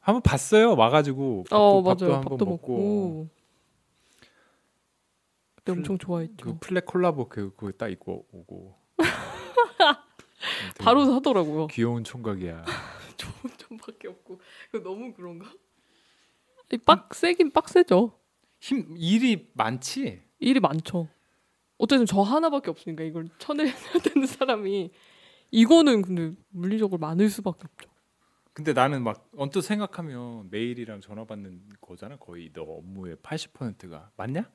[0.00, 2.14] 한번 봤어요 와가지고 밥도, 어 밥도.
[2.14, 3.28] 한번 먹고, 먹고.
[5.56, 6.36] 그때 플- 엄청 좋아했죠.
[6.46, 8.74] 그 플랫 콜라보 그 그거 딱 입고 오고
[10.78, 11.66] 바로 사더라고요.
[11.68, 12.64] 귀여운 총각이야.
[13.16, 15.50] 좋은 점밖에 없고 그 너무 그런가?
[16.72, 18.18] 이 빡세긴 빡세죠.
[18.60, 20.22] 힘 일이 많지.
[20.38, 21.08] 일이 많죠.
[21.78, 23.72] 어쨌든 저 하나밖에 없으니까 이걸 쳐내야
[24.04, 24.90] 되는 사람이
[25.50, 27.90] 이거는 근데 물리적으로 많을 수밖에 없죠.
[28.52, 32.16] 근데 나는 막 언뜻 생각하면 메일이랑 전화 받는 거잖아.
[32.16, 34.50] 거의 너 업무의 80%가 맞냐?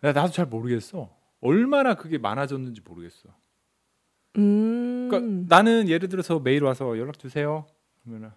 [0.00, 1.16] 나 나도 잘 모르겠어.
[1.40, 3.28] 얼마나 그게 많아졌는지 모르겠어.
[4.36, 4.69] 음.
[5.10, 7.66] 그러니까 나는 예를 들어서 메일 와서 연락 주세요.
[8.04, 8.32] 그러면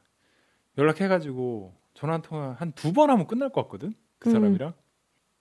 [0.77, 3.93] 연락해가지고 전화 한 통화 한 두 번 하면 끝날 것 같거든.
[4.19, 4.33] 그 음.
[4.33, 4.73] 사람이랑.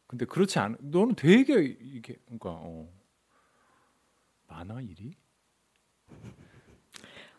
[0.07, 0.77] 근데 그렇지 않.
[0.81, 2.89] 너는 되게 이게 그러니까 어.
[4.49, 5.13] 많아 일이?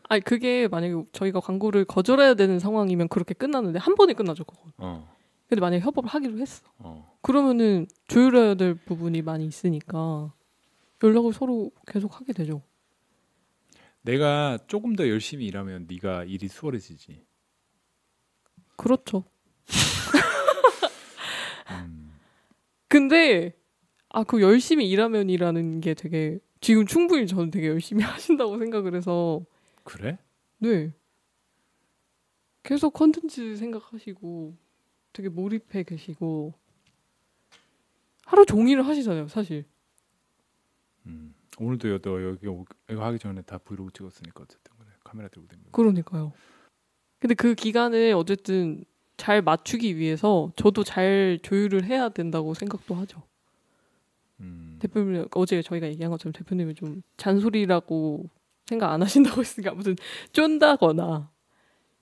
[0.09, 4.71] 아니 그게 만약에 저희가 광고를 거절해야 되는 상황이면 그렇게 끝나는데 한 번에 끝나죠 그건.
[4.77, 5.13] 어.
[5.47, 6.63] 근데 만약에 협업을 하기로 했어.
[6.79, 7.15] 어.
[7.21, 10.33] 그러면은 조율해야 될 부분이 많이 있으니까
[11.03, 12.61] 연락을 서로 계속 하게 되죠.
[14.03, 17.25] 내가 조금 더 열심히 일하면 네가 일이 수월해지지.
[18.77, 19.23] 그렇죠.
[21.71, 22.13] 음.
[22.87, 23.53] 근데
[24.09, 29.43] 아 그 열심히 일하면이라는 게 되게 지금 충분히 저는 되게 열심히 하신다고 생각을 해서
[29.83, 30.19] 그래?
[30.59, 30.93] 네
[32.61, 34.55] 계속 컨텐츠 생각하시고
[35.13, 36.53] 되게 몰입해 계시고
[38.25, 39.65] 하루 종일 하시잖아요 사실
[41.07, 41.33] 음.
[41.59, 44.89] 오늘도 여- 너 여기 오- 이거 하기 전에 다 브이로그 찍었으니까 어쨌든 그래.
[45.03, 45.69] 카메라 들고 댕겨.
[45.71, 46.33] 그러니까요
[47.19, 48.83] 근데 그 기간을 어쨌든
[49.17, 53.21] 잘 맞추기 위해서 저도 잘 조율을 해야 된다고 생각도 하죠
[54.39, 54.77] 음.
[54.81, 58.29] 대표님 어제 저희가 얘기한 것처럼 대표님이 좀 잔소리라고
[58.65, 59.95] 생각 안 하신다고 했으니까 아무튼
[60.33, 61.29] 쫀다거나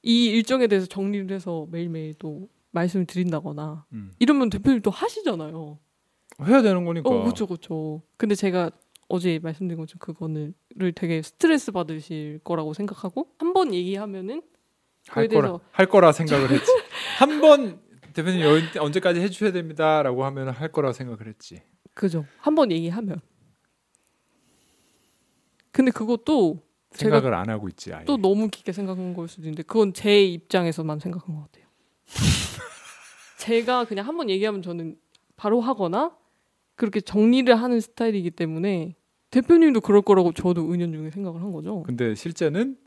[0.03, 4.13] 이 일정에 대해서 정리를 해서 매일매일 또 말씀을 드린다거나 음.
[4.19, 5.77] 이러면 대표님 또 하시잖아요.
[6.43, 7.09] 해야 되는 거니까.
[7.09, 8.01] 어, 그렇죠, 그렇죠.
[8.17, 8.71] 근데 제가
[9.12, 14.41] 어제 말씀드린 것처럼 그거는 를 되게 스트레스 받으실 거라고 생각하고 한 번 얘기하면은
[15.07, 16.72] 할 거라 할 거라 생각을 했지.
[17.20, 17.82] 한 번
[18.14, 21.62] 대표님 여- 언제까지 해주셔야 됩니다라고 하면 할 거라 생각을 했지.
[21.93, 22.26] 그죠.
[22.38, 23.20] 한 번 얘기하면.
[25.72, 27.93] 근데 그것도 생각을 안 하고 있지.
[27.93, 28.05] 아예.
[28.05, 31.66] 또 너무 깊게 생각한 걸 수도 있는데 그건 제 입장에서만 생각한 것 같아요.
[33.39, 34.97] 제가 그냥 한 번 얘기하면 저는
[35.36, 36.16] 바로 하거나
[36.76, 38.95] 그렇게 정리를 하는 스타일이기 때문에
[39.32, 41.84] 대표님도 그럴 거라고 저도 은연중에 생각을 한 거죠.
[41.84, 42.77] 근데 실제는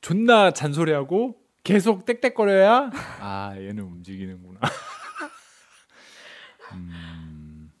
[0.00, 2.90] 존나 잔소리하고 계속 땡땡거려야
[3.20, 4.60] 아 얘는 움직이는구나.
[6.74, 7.72] 음,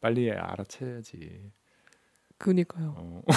[0.00, 1.50] 빨리 알아채야지.
[2.36, 2.94] 그니까요.
[2.98, 3.22] 어.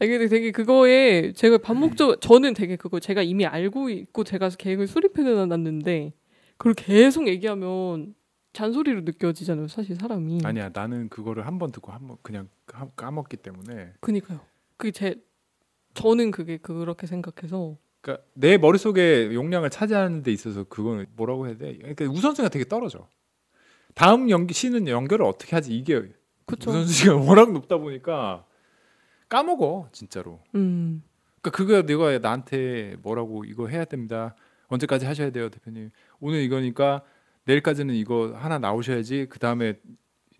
[0.00, 4.86] 아니 근데 되게 그거에 제가 반복적 저는 되게 그거 제가 이미 알고 있고 제가 계획을
[4.86, 6.12] 수립해 놨는데
[6.56, 8.14] 그걸 계속 얘기하면
[8.52, 9.68] 잔소리로 느껴지잖아요.
[9.68, 10.40] 사실 사람이.
[10.44, 14.40] 아니야 나는 그거를 한 번 듣고 한 번 그냥 까- 까먹기 때문에 그니까요.
[14.76, 15.16] 그게 제
[15.94, 21.76] 저는 그게 그렇게 생각해서 그러니까 내 머릿속에 용량을 차지하는 데 있어서 그거는 뭐라고 해야 돼?
[21.76, 23.08] 그러니까 우선순위가 되게 떨어져.
[23.94, 26.12] 다음 연기 시는 연결을 어떻게 하지 이게
[26.46, 26.70] 그쵸.
[26.70, 28.44] 우선순위가 워낙 높다 보니까
[29.28, 30.40] 까먹어 진짜로.
[30.54, 31.02] 음.
[31.42, 34.34] 그러니까 그거 내가 나한테 뭐라고 이거 해야 됩니다.
[34.68, 35.90] 언제까지 하셔야 돼요, 대표님.
[36.20, 37.02] 오늘 이거니까
[37.48, 39.80] 내일까지는 이거 하나 나오셔야지 그 다음에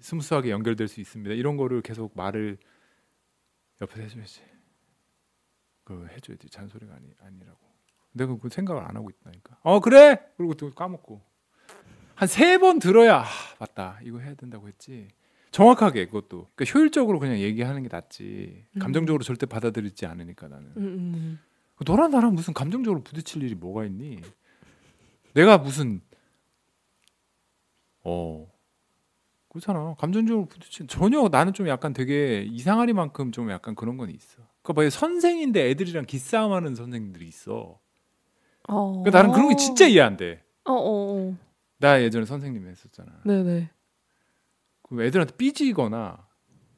[0.01, 1.35] 스무스하게 연결될 수 있습니다.
[1.35, 2.59] 이런 거를 계속 말을
[3.81, 4.43] 옆에서 해줘야지.
[5.85, 7.59] 그 해줘야지 잔소리가 아니 아니라고.
[8.13, 9.59] 내가 그 생각을 안 하고 있다니까.
[9.63, 10.21] 어 그래.
[10.37, 11.23] 그리고 또 까먹고
[12.15, 13.27] 한 세 번 들어야 아,
[13.59, 15.09] 맞다 이거 해야 된다고 했지.
[15.51, 18.67] 정확하게 그것도 그러니까 효율적으로 그냥 얘기하는 게 낫지.
[18.77, 18.79] 음.
[18.81, 20.67] 감정적으로 절대 받아들이지 않으니까 나는.
[20.77, 21.39] 음, 음.
[21.87, 24.21] 너랑 나랑 무슨 감정적으로 부딪힐 일이 뭐가 있니?
[25.33, 26.03] 내가 무슨
[28.09, 28.51] 어
[29.51, 29.95] 그렇잖아.
[29.99, 34.39] 감정적으로 부딪힌 전혀 나는 좀 약간 되게 이상하리만큼 좀 약간 그런 건 있어.
[34.63, 37.79] 그러니까 뭐 선생인데 애들이랑 기싸움하는 선생님들이 있어.
[38.69, 38.93] 어.
[39.03, 40.43] 그러니까 나는 그런 게 진짜 이해 안 돼.
[40.65, 41.37] 어, 어, 어.
[41.79, 43.11] 나 예전에 선생님 했었잖아.
[43.25, 43.71] 네, 네.
[44.83, 46.27] 그 애들한테 삐지거나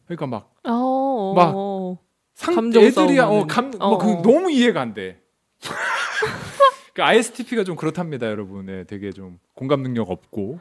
[0.07, 1.35] 그러니까 막 어, 어.
[1.35, 1.99] 막 어.
[2.35, 3.43] 상, 감정 애들이 싸움하는.
[3.43, 4.23] 어감 뭐그 어.
[4.23, 5.21] 너무 이해가 안 돼.
[6.95, 8.67] 그 ISTP가 좀 그렇답니다, 여러분.
[8.67, 10.59] 네, 되게 좀 공감 능력 없고.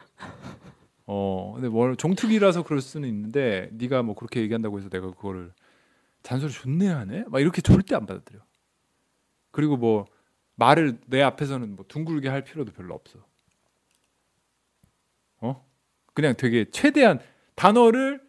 [1.12, 5.52] 어, 근데 뭐 종특이라서 그럴 수는 있는데 네가 뭐 그렇게 얘기한다고 해서 내가 그거를
[6.22, 7.24] 잔소리 존내 하네?
[7.30, 8.40] 막 이렇게 절대 안 받아들여.
[9.50, 10.06] 그리고 뭐
[10.54, 13.18] 말을 내 앞에서는 뭐 둥글게 할 필요도 별로 없어.
[15.42, 15.66] 어?
[16.14, 17.20] 그냥 되게 최대한
[17.56, 18.22] 단어를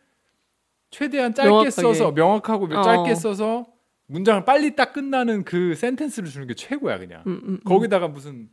[0.90, 1.70] 최대한 짧게 명확하게.
[1.70, 2.82] 써서 명확하고 어.
[2.82, 3.66] 짧게 써서
[4.06, 7.22] 문장을 빨리 딱 끝나는 그 센텐스를 주는 게 최고야 그냥.
[7.26, 7.60] 음, 음, 음.
[7.64, 8.48] 거기다가 무슨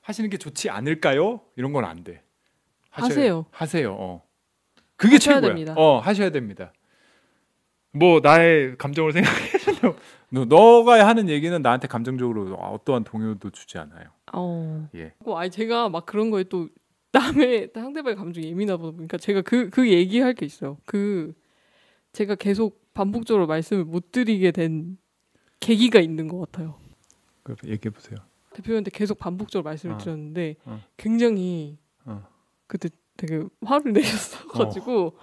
[0.00, 1.42] 하시는 게 좋지 않을까요?
[1.56, 2.22] 이런 건 안 돼.
[3.02, 3.46] 하세요.
[3.50, 3.92] 하세요.
[3.92, 4.22] 어.
[4.96, 5.40] 그게 최고야.
[5.40, 5.74] 됩니다.
[5.76, 6.72] 어, 하셔야 됩니다.
[7.92, 9.50] 뭐 나의 감정을 생각해.
[10.30, 14.08] 너 너가 하는 얘기는 나한테 감정적으로 어떠한 동요도 주지 않아요.
[14.32, 14.88] 어.
[14.94, 15.12] 예.
[15.24, 16.68] 어, 아니 제가 막 그런 거에 또
[17.12, 20.78] 남의 상대방의 감정이 예민하다 보니까 제가 그그 얘기할 게 있어요.
[20.84, 21.34] 그
[22.12, 24.98] 제가 계속 반복적으로 말씀을 못 드리게 된
[25.60, 26.78] 계기가 있는 것 같아요.
[27.42, 28.18] 그 얘기해 보세요.
[28.54, 29.98] 대표한테 계속 반복적으로 말씀을 어.
[29.98, 30.82] 드렸는데 어.
[30.96, 31.85] 굉장히 어.
[32.66, 35.16] 그때 되게 화를 내셨어가지고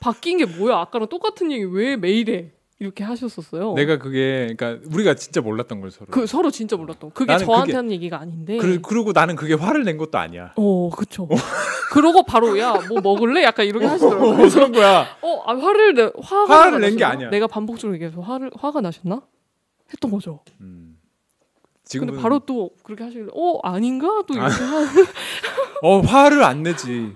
[0.00, 0.76] 바뀐 게 뭐야?
[0.78, 2.52] 아까랑 똑같은 얘기 왜 매일 해?
[2.78, 3.72] 이렇게 하셨었어요.
[3.72, 6.08] 내가 그게 그러니까 우리가 진짜 몰랐던 걸 서로.
[6.10, 7.10] 그 서로 진짜 몰랐던.
[7.12, 8.58] 그게 저한테 그게- 하는 얘기가 아닌데.
[8.58, 10.52] 그, 그리고 나는 그게 화를 낸 것도 아니야.
[10.56, 11.26] 어, 그쵸.
[11.92, 13.42] 그러고 바로 야 뭐 먹을래?
[13.44, 14.30] 약간 이렇게 하시더라고요.
[14.44, 15.06] 어, 그런 거야.
[15.22, 17.08] 어, 아, 화를 내, 화가 화를 낸게 나셨나?
[17.08, 17.30] 아니야.
[17.30, 19.22] 내가 반복적으로 얘기해서 화를 화가 나셨나?
[19.90, 20.40] 했던 거죠.
[20.60, 20.85] 음.
[21.88, 24.86] 근데 지금은 바로 또 그렇게 하시길래 어 아닌가 또 이렇게 하
[25.82, 27.14] 어 화를 안 내지.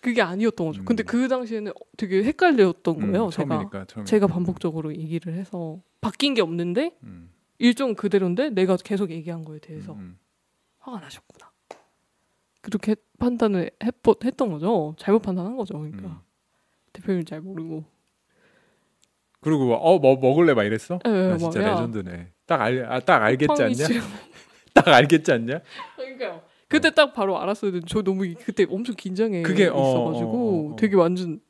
[0.00, 0.80] 그게 아니었던 거죠.
[0.80, 0.84] 음.
[0.84, 3.26] 근데 그 당시에는 되게 헷갈렸던 거예요.
[3.26, 4.04] 음, 제가 처음이니까 처음.
[4.06, 9.92] 제가 반복적으로 얘기를 해서 바뀐 게 없는데 음, 일종 그대로인데 내가 계속 얘기한 거에 대해서
[9.94, 10.18] 음,
[10.78, 11.50] 화가 나셨구나.
[12.62, 14.94] 그렇게 판단을 했, 했던 거죠.
[14.98, 15.78] 잘못 판단한 거죠.
[15.78, 16.18] 그러니까 음.
[16.92, 17.84] 대표님 잘 모르고.
[19.40, 20.98] 그리고 어뭐 먹을래 막 이랬어?
[21.06, 22.28] 예, 야, 막, 진짜 야, 레전드네.
[22.46, 23.74] 딱 알, 아, 딱 알겠지 않냐?
[24.74, 25.60] 딱 알겠지 않냐?
[25.96, 26.42] 그러니까요.
[26.68, 27.38] 그때 딱 바로
[27.70, 30.76] 되는데 저 너무 그때 엄청 긴장해 그게, 어, 있어가지고 어, 어, 어.
[30.76, 31.40] 되게 완전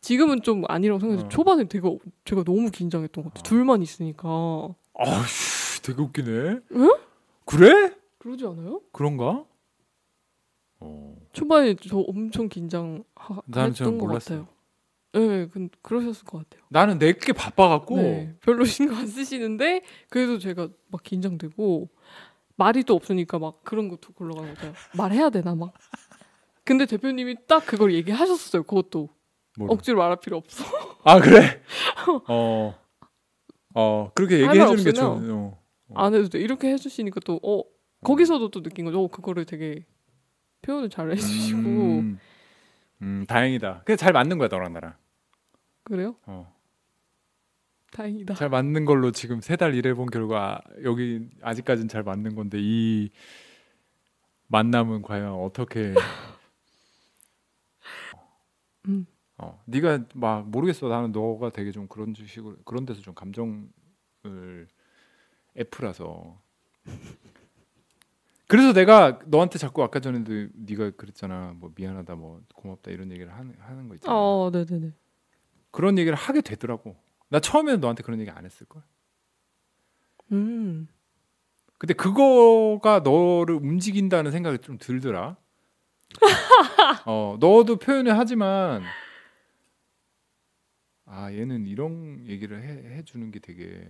[0.00, 1.28] 지금은 좀 아니라고 생각해서 어.
[1.30, 1.88] 초반에 되게
[2.26, 3.40] 제가 너무 긴장했던 것 같아요.
[3.40, 3.42] 어.
[3.48, 6.58] 둘만 있으니까 아씨, 되게 웃기네.
[6.72, 6.94] 응?
[7.46, 7.94] 그래?
[8.18, 8.82] 그러지 않아요?
[8.92, 9.44] 그런가?
[10.80, 11.16] 어.
[11.32, 13.04] 초반에 저 엄청 긴장했던
[13.98, 14.40] 것 몰랐어요.
[14.40, 14.53] 같아요.
[15.20, 16.64] 네, 근 그러셨을 것 같아요.
[16.68, 21.88] 나는 내게 바빠갖고 네, 별로 신경 안 쓰시는데 그래도 제가 막 긴장되고
[22.56, 24.72] 말이 또 없으니까 막 그런 것도 굴러가는 거죠.
[24.96, 25.72] 말해야 되나 막
[26.64, 28.62] 근데 대표님이 딱 그걸 얘기하셨어요.
[28.62, 29.10] 그것도
[29.58, 29.72] 뭐를?
[29.74, 30.64] 억지로 말할 필요 없어.
[31.04, 31.62] 아 그래?
[32.28, 32.74] 어.
[33.74, 35.34] 어 그렇게 할 얘기해 말 주는 게 없으면 좋.
[35.88, 35.94] 어.
[35.94, 36.40] 안 해도 돼.
[36.40, 37.62] 이렇게 해주시니까 또 어
[38.04, 39.02] 거기서도 또 느낀 거죠.
[39.02, 39.84] 어, 그거를 되게
[40.62, 42.18] 표현을 잘 해주시고 음,
[43.02, 43.80] 음 다행이다.
[43.80, 44.94] 그게 잘 맞는 거야 너랑 나랑.
[45.84, 46.16] 그래요?
[46.26, 46.52] 어.
[47.92, 48.34] 다행이다.
[48.34, 53.10] 잘 맞는 걸로 지금 세 달 일해본 결과 여기 아직까지는 잘 맞는 건데 이
[54.48, 55.94] 만남은 과연 어떻게?
[58.88, 59.06] 음.
[59.38, 60.88] 어, 네가 막 모르겠어.
[60.88, 64.68] 나는 너가 되게 좀 그런 식으로 그런 데서 좀 감정을
[65.56, 66.40] F라서.
[68.46, 71.54] 그래서 내가 너한테 자꾸 아까 전에도 네가 그랬잖아.
[71.56, 74.14] 뭐 미안하다, 뭐 고맙다 이런 얘기를 하는 하는 거 있잖아.
[74.16, 74.92] 어, 네 네 네.
[75.74, 76.96] 그런 얘기를 하게 되더라고.
[77.28, 78.80] 나 처음에는 너한테 그런 얘기 안 했을 걸.
[80.30, 80.86] 음.
[81.78, 85.36] 근데 그거가 너를 움직인다는 생각이 좀 들더라.
[87.06, 88.84] 어, 너도 표현을 하지만
[91.06, 93.84] 아 얘는 이런 얘기를 해, 해주는 게 되게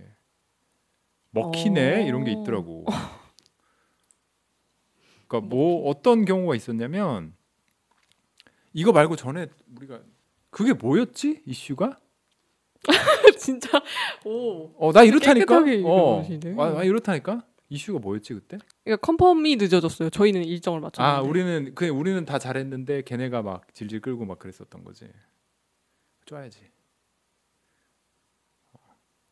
[1.29, 2.07] 먹히네 어.
[2.07, 2.85] 이런 게 있더라고.
[5.27, 7.35] 그러니까 뭐 어떤 경우가 있었냐면
[8.73, 10.01] 이거 말고 전에 우리가
[10.55, 11.99] 그게 뭐였지 이슈가?
[13.37, 13.67] 진짜
[14.23, 14.73] 오.
[14.79, 15.57] 어나 이렇다니까.
[15.83, 16.25] 어.
[16.57, 17.45] 아, 아, 이렇다니까.
[17.67, 18.59] 이슈가 뭐였지 그때?
[18.85, 20.09] 그러니까 컨펌이 늦어졌어요.
[20.11, 21.17] 저희는 일정을 맞췄는데.
[21.17, 25.09] 아 우리는 그 우리는 다 잘했는데 걔네가 막 질질 끌고 막 그랬었던 거지.
[26.23, 26.61] 쪄야지.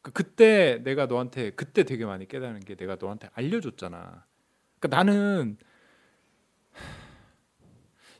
[0.01, 4.25] 그 그때 내가 너한테 그때 되게 많이 깨달은 게 내가 너한테 알려줬잖아.
[4.77, 5.57] 그러니까 나는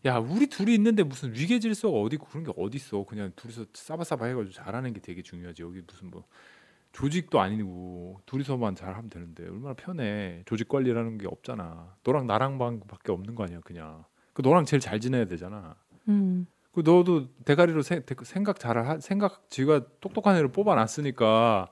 [0.06, 3.04] 야 우리 둘이 있는데 무슨 위계 질서가 어디 있고 그런 게 어디 있어?
[3.06, 5.62] 그냥 둘이서 싸바싸바 해가지고 잘하는 게 되게 중요하지.
[5.64, 6.26] 여기 무슨 뭐
[6.92, 10.44] 조직도 아니고 둘이서만 잘하면 되는데 얼마나 편해.
[10.46, 11.96] 조직 관리라는 게 없잖아.
[12.04, 14.04] 너랑 나랑 밖에 없는 거 아니야, 그냥.
[14.34, 15.76] 그 너랑 제일 잘 지내야 되잖아.
[16.10, 16.48] 음.
[16.74, 21.70] 그 너도 대가리로 세- 대- 생각 잘 하, 생각 지가 똑똑한 애를 뽑아놨으니까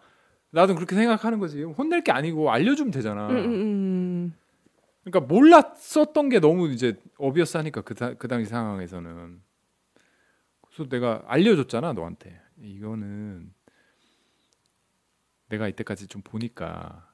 [0.52, 1.64] 나도 그렇게 생각하는 거지.
[1.64, 3.28] 혼낼 게 아니고 알려주면 되잖아.
[3.30, 4.11] 음, 음, 음.
[5.04, 9.42] 그러니까 몰랐었던 게 너무 이제 어비어스하니까 그, 다- 그 당시 상황에서는
[10.62, 13.54] 그래서 내가 알려줬잖아 너한테 이거는
[15.50, 17.12] 내가 이때까지 좀 보니까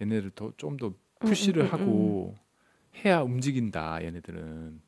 [0.00, 2.34] 얘네들 더좀 더 푸시를 음, 음, 음, 하고
[3.04, 4.80] 해야 움직인다 얘네들은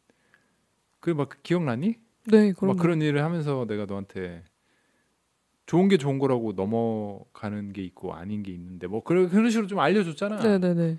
[1.01, 1.99] 그 막 기억나니?
[2.27, 4.45] 네, 그런 막 그런 일을 하면서 내가 너한테
[5.67, 9.79] 좋은 게 좋은 거라고 넘어가는 게 있고 아닌 게 있는데 뭐 그런 그런 식으로 좀
[9.79, 10.37] 알려줬잖아.
[10.43, 10.99] 네, 네, 네.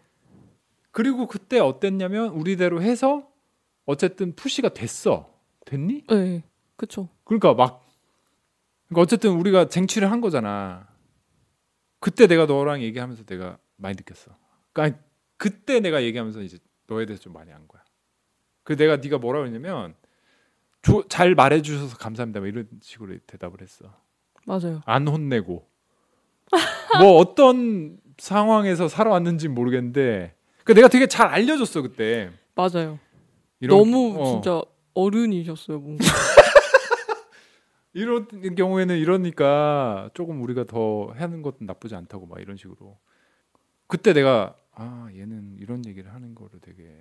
[0.92, 3.28] 그리고 그때 어땠냐면 우리대로 해서
[3.86, 5.34] 어쨌든 푸시가 됐어.
[5.66, 6.04] 됐니?
[6.08, 6.44] 네.
[6.76, 7.10] 그쵸.
[7.24, 7.86] 그러니까 막
[8.88, 10.88] 그러니까 어쨌든 우리가 쟁취를 한 거잖아.
[12.00, 14.36] 그때 내가 너랑 얘기하면서 내가 많이 느꼈어.
[14.74, 15.00] 그러니까
[15.38, 17.84] 그때 내가 얘기하면서 이제 너에 대해서 좀 많이 안 거야.
[18.64, 19.96] 그 내가 네가 뭐라고 했냐면
[20.82, 22.40] 조- 잘 말해 주셔서 감사합니다.
[22.42, 23.86] 뭐 이런 식으로 대답을 했어.
[24.46, 24.82] 맞아요.
[24.86, 25.68] 안 혼내고
[27.00, 32.32] 뭐 어떤 상황에서 살아왔는지 모르겠는데 그 내가 되게 잘 알려줬어 그때.
[32.56, 33.00] 맞아요.
[33.60, 34.26] 이런- 너무 어.
[34.26, 34.62] 진짜
[34.94, 36.04] 어른이셨어요, 뭔가.
[37.94, 42.98] 이런 경우에는 이러니까 조금 우리가 더 하는 것도 나쁘지 않다고 막 이런 식으로
[43.88, 46.98] 그때 내가 아 얘는 이런 얘기를 하는 거를 되게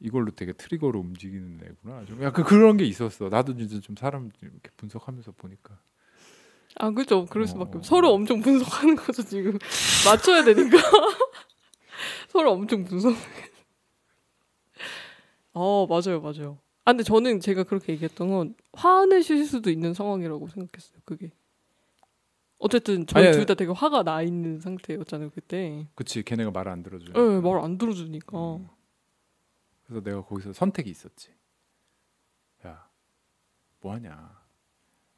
[0.00, 4.70] 이걸로 되게 트리거로 움직이는 애구나 좀 약간 그런 게 있었어 나도 진짜 좀 사람 이렇게
[4.76, 5.78] 분석하면서 보니까
[6.76, 7.26] 아, 그죠.
[7.26, 7.78] 그럴 수밖에 어.
[7.78, 7.84] 없.
[7.84, 9.58] 서로 엄청 분석하는 거죠, 지금.
[10.06, 10.78] 맞춰야 되니까.
[12.30, 13.12] 서로 엄청 분석.
[15.52, 16.58] 어, 맞아요, 맞아요.
[16.84, 21.32] 아, 근데 저는 제가 그렇게 얘기했던 건 화내실 수도 있는 상황이라고 생각했어요, 그게.
[22.58, 25.86] 어쨌든 저희 둘 다 되게 화가 나 있는 상태였잖아요, 그때.
[25.94, 28.56] 그치 걔네가 말을 안 들어줘 예, 말안 들어주니까.
[28.56, 28.68] 음.
[29.86, 31.30] 그래서 내가 거기서 선택이 있었지
[32.64, 32.88] 야
[33.80, 34.38] 뭐 하냐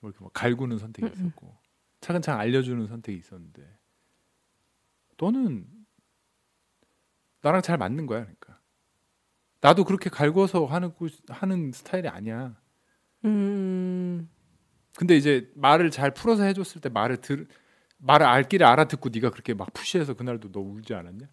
[0.01, 1.13] 뭐 이렇게 막 갈구는 선택이 음, 음.
[1.27, 1.57] 있었고
[2.01, 3.69] 차근차근 알려주는 선택이 있었는데
[5.19, 5.67] 너는
[7.43, 8.59] 나랑 잘 맞는 거야 그러니까
[9.61, 12.57] 나도 그렇게 갈궈서 하는 구- 하는 스타일이 아니야
[13.25, 14.29] 음,
[14.97, 17.47] 근데 이제 말을 잘 풀어서 해줬을 때 말을 들
[17.99, 21.29] 말을 알기를 알아듣고 네가 그렇게 막 푸시해서 그날도 너 울지 않았냐?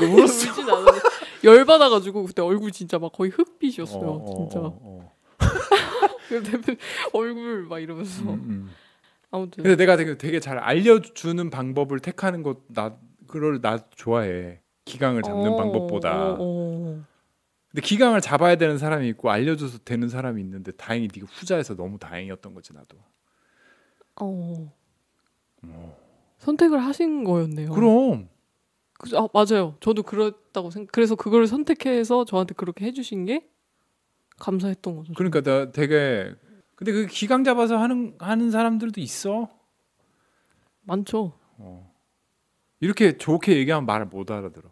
[0.00, 0.50] 너 울었어.
[0.50, 1.00] 울진 않았는데
[1.44, 4.58] 열받아가지고 그때 얼굴 진짜 막 거의 흑빛이었어요, 어, 어, 진짜.
[4.58, 5.16] 어, 어.
[6.28, 6.76] 그
[7.12, 8.70] 얼굴 막 이러면서 음, 음.
[9.30, 14.60] 아무튼 근데 내가 되게, 되게 잘 알려주는 방법을 택하는 것 나 그걸 나 좋아해.
[14.84, 16.32] 기강을 잡는 어, 방법보다.
[16.32, 17.04] 어, 어.
[17.70, 22.54] 근데 기강을 잡아야 되는 사람이 있고 알려줘서 되는 사람이 있는데 다행히 네가 후자에서 너무 다행이었던
[22.54, 22.98] 거지 나도.
[24.20, 24.72] 어.
[25.62, 25.96] 어.
[26.38, 27.70] 선택을 하신 거였네요.
[27.70, 28.28] 그럼
[28.98, 29.76] 그, 아, 맞아요.
[29.80, 30.92] 저도 그렇다고 생각.
[30.92, 33.48] 그래서 그걸 선택해서 저한테 그렇게 해주신 게
[34.38, 35.14] 감사했던 거죠.
[35.14, 36.34] 그러니까 나 되게
[36.74, 39.48] 근데 그 기강 잡아서 하는 하는 사람들도 있어.
[40.82, 41.32] 많죠.
[41.58, 41.91] 어.
[42.82, 44.68] 이렇게 좋게 얘기하면 말을 못 알아들어.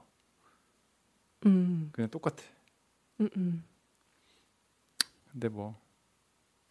[1.46, 2.42] 음, 그냥 똑같아.
[3.20, 3.64] 음, 음.
[5.30, 5.80] 근데 뭐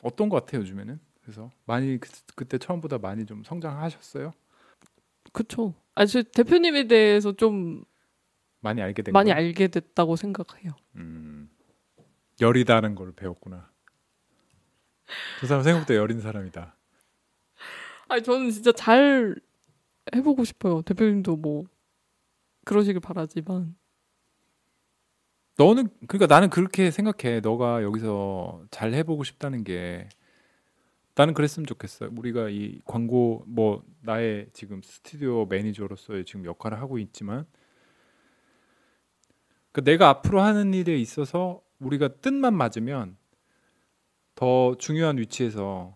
[0.02, 1.00] 어떤 것 같아 요즘에는?
[1.22, 4.34] 그래서 많이 그, 그때 처음보다 많이 좀 성장하셨어요?
[5.32, 5.74] 그쵸.
[5.96, 7.86] 아, 저 대표님에 대해서 좀
[8.60, 9.38] 많이 알게 된 많이 거야?
[9.38, 10.74] 알게 됐다고 생각해요.
[10.98, 11.50] 음.
[12.42, 13.72] 열이다는 걸 배웠구나.
[15.40, 16.76] 그 사람 생각보다 여린 사람이다.
[18.10, 19.38] 아니 저는 진짜 잘
[20.16, 20.82] 해보고 싶어요.
[20.84, 21.66] 대표님도 뭐
[22.66, 23.76] 그러시길 바라지만
[25.58, 27.42] 너는 그러니까 나는 그렇게 생각해.
[27.42, 30.08] 너가 여기서 잘 해보고 싶다는 게
[31.16, 32.10] 나는 그랬으면 좋겠어.
[32.18, 37.46] 우리가 이 광고 뭐 나의 지금 스튜디오 매니저로서의 지금 역할을 하고 있지만
[39.72, 43.18] 그 내가 앞으로 하는 일에 있어서 우리가 뜻만 맞으면
[44.36, 45.96] 더 중요한 위치에서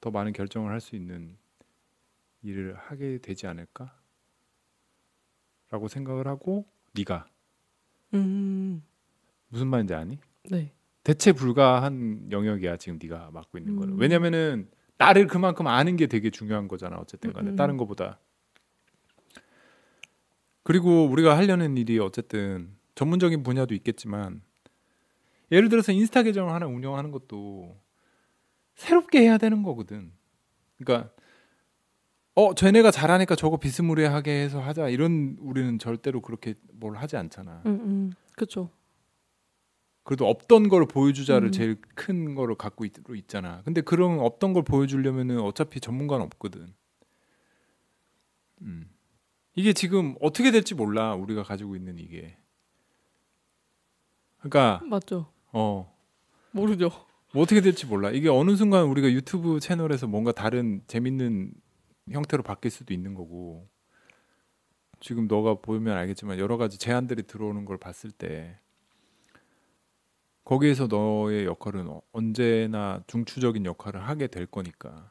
[0.00, 1.36] 더 많은 결정을 할 수 있는
[2.42, 3.96] 일을 하게 되지 않을까?
[5.70, 7.26] 라고 생각을 하고 네가
[8.14, 8.82] 음,
[9.48, 10.18] 무슨 말인지 아니?
[10.48, 10.72] 네.
[11.02, 14.00] 대체 불가한 영역이야 지금 네가 맡고 있는 거는 음.
[14.00, 17.56] 왜냐면은 나를 그만큼 아는 게 되게 중요한 거잖아 어쨌든 간에 음.
[17.56, 18.18] 다른 거보다
[20.62, 24.42] 그리고 우리가 하려는 일이 어쨌든 전문적인 분야도 있겠지만
[25.52, 27.76] 예를 들어서 인스타 계정을 하나 운영하는 것도
[28.74, 30.12] 새롭게 해야 되는 거거든
[30.78, 31.12] 그러니까
[32.36, 37.70] 어 쟤네가 잘하니까 저거 비스무리하게 해서 하자 이런 우리는 절대로 그렇게 뭘 하지 않잖아 음,
[37.70, 38.12] 음.
[38.36, 38.70] 그쵸.
[40.06, 41.52] 그래도 없던 걸 보여주자를 음.
[41.52, 43.62] 제일 큰 거를 갖고 있, 있잖아.
[43.64, 46.72] 근데 그런 없던 걸 보여주려면은 어차피 전문가는 없거든.
[48.62, 48.88] 음.
[49.56, 51.16] 이게 지금 어떻게 될지 몰라.
[51.16, 52.36] 우리가 가지고 있는 이게.
[54.38, 55.26] 그러니까 맞죠.
[55.50, 55.92] 어.
[56.52, 56.90] 모르죠.
[57.32, 58.12] 뭐 어떻게 될지 몰라.
[58.12, 61.52] 이게 어느 순간 우리가 유튜브 채널에서 뭔가 다른 재밌는
[62.10, 63.68] 형태로 바뀔 수도 있는 거고.
[65.00, 68.58] 지금 너가 보면 알겠지만 여러 가지 제안들이 들어오는 걸 봤을 때
[70.44, 75.10] 거기에서 너의 역할은 어- 언제나 중추적인 역할을 하게 될 거니까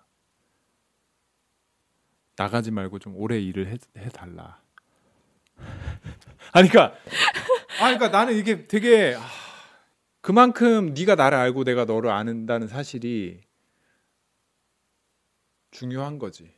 [2.37, 4.61] 나가지 말고 좀 오래 일을 해, 해달라.
[6.51, 6.97] 아니 그러니까
[7.79, 9.25] 아 그러니까 나는 이게 되게 아,
[10.21, 13.41] 그만큼 네가 나를 알고 내가 너를 아는다는 사실이
[15.71, 16.53] 중요한 거지.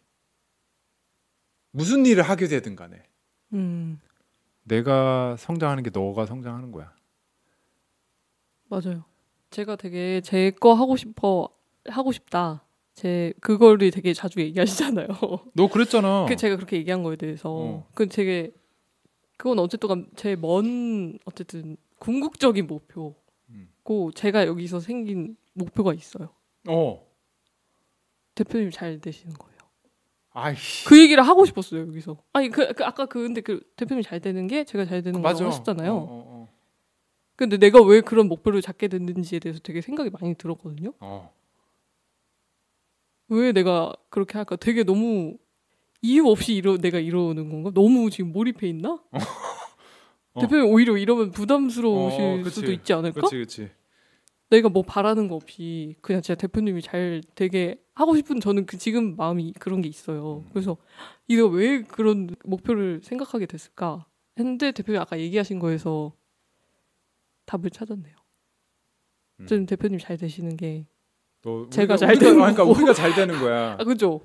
[1.77, 3.03] 무슨 일을 하게 되든 간에
[3.53, 3.99] 음,
[4.63, 6.91] 내가 성장하는 게 너가 성장하는 거야.
[8.67, 9.05] 맞아요.
[9.51, 11.49] 제가 되게 제 거 하고 싶어
[11.87, 12.63] 하고 싶다.
[12.93, 15.07] 제 그거를 되게 자주 얘기하시잖아요.
[15.53, 16.25] 너 그랬잖아.
[16.27, 17.87] 그 제가 그렇게 얘기한 거에 대해서 어.
[17.93, 18.51] 그 되게
[19.37, 23.15] 그건 어쨌든 제먼 어쨌든 궁극적인 목표고
[23.49, 23.69] 음.
[24.15, 26.29] 제가 여기서 생긴 목표가 있어요.
[26.67, 27.05] 어.
[28.35, 29.56] 대표님 잘 되시는 거예요.
[30.37, 30.85] 아이씨.
[30.85, 32.17] 그 얘기를 하고 싶었어요 여기서.
[32.33, 35.45] 아니 그, 그 아까 그 근데 그 대표님 잘 되는 게 제가 잘 되는 거라고
[35.45, 35.91] 하셨잖아요.
[35.91, 36.49] 어, 어,
[37.35, 40.89] 근데 내가 왜 그런 목표를 잡게 됐는지에 대해서 되게 생각이 많이 들었거든요.
[40.99, 41.31] 어.
[41.31, 41.33] 어.
[43.29, 44.55] 왜 내가 그렇게 할까?
[44.55, 45.37] 되게 너무
[46.03, 47.71] 이유 없이 이러 내가 이러는 건가?
[47.73, 49.01] 너무 지금 몰입해 있나?
[50.33, 50.39] 어.
[50.39, 52.49] 대표님 오히려 이러면 부담스러우실 어.
[52.49, 53.21] 수도 있지 않을까?
[53.21, 53.71] 그렇지, 그렇지.
[54.49, 59.15] 내가 뭐 바라는 거 없이 그냥 진짜 대표님이 잘 되게 하고 싶은 저는 그 지금
[59.17, 60.37] 마음이 그런 게 있어요.
[60.45, 60.49] 음.
[60.53, 60.77] 그래서
[61.27, 64.05] 이거 왜 그런 목표를 생각하게 됐을까?
[64.39, 66.13] 했는데 대표님 아까 얘기하신 거에서
[67.45, 68.15] 답을 찾았네요.
[69.41, 69.45] 음.
[69.47, 70.85] 좀 대표님 잘 되시는 게
[71.43, 72.75] 너 제가 우리가- 잘 우리가, 되는 그러니까 거고.
[72.75, 73.73] 우리가 잘 되는 거야.
[73.79, 74.21] 아 그죠?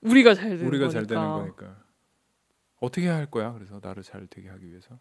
[0.00, 0.92] 우리가 잘 되는 우리가 거니까.
[0.92, 1.84] 잘 되는 거니까.
[2.80, 3.52] 어떻게 할 거야?
[3.52, 4.98] 그래서 나를 잘 되게 하기 위해서.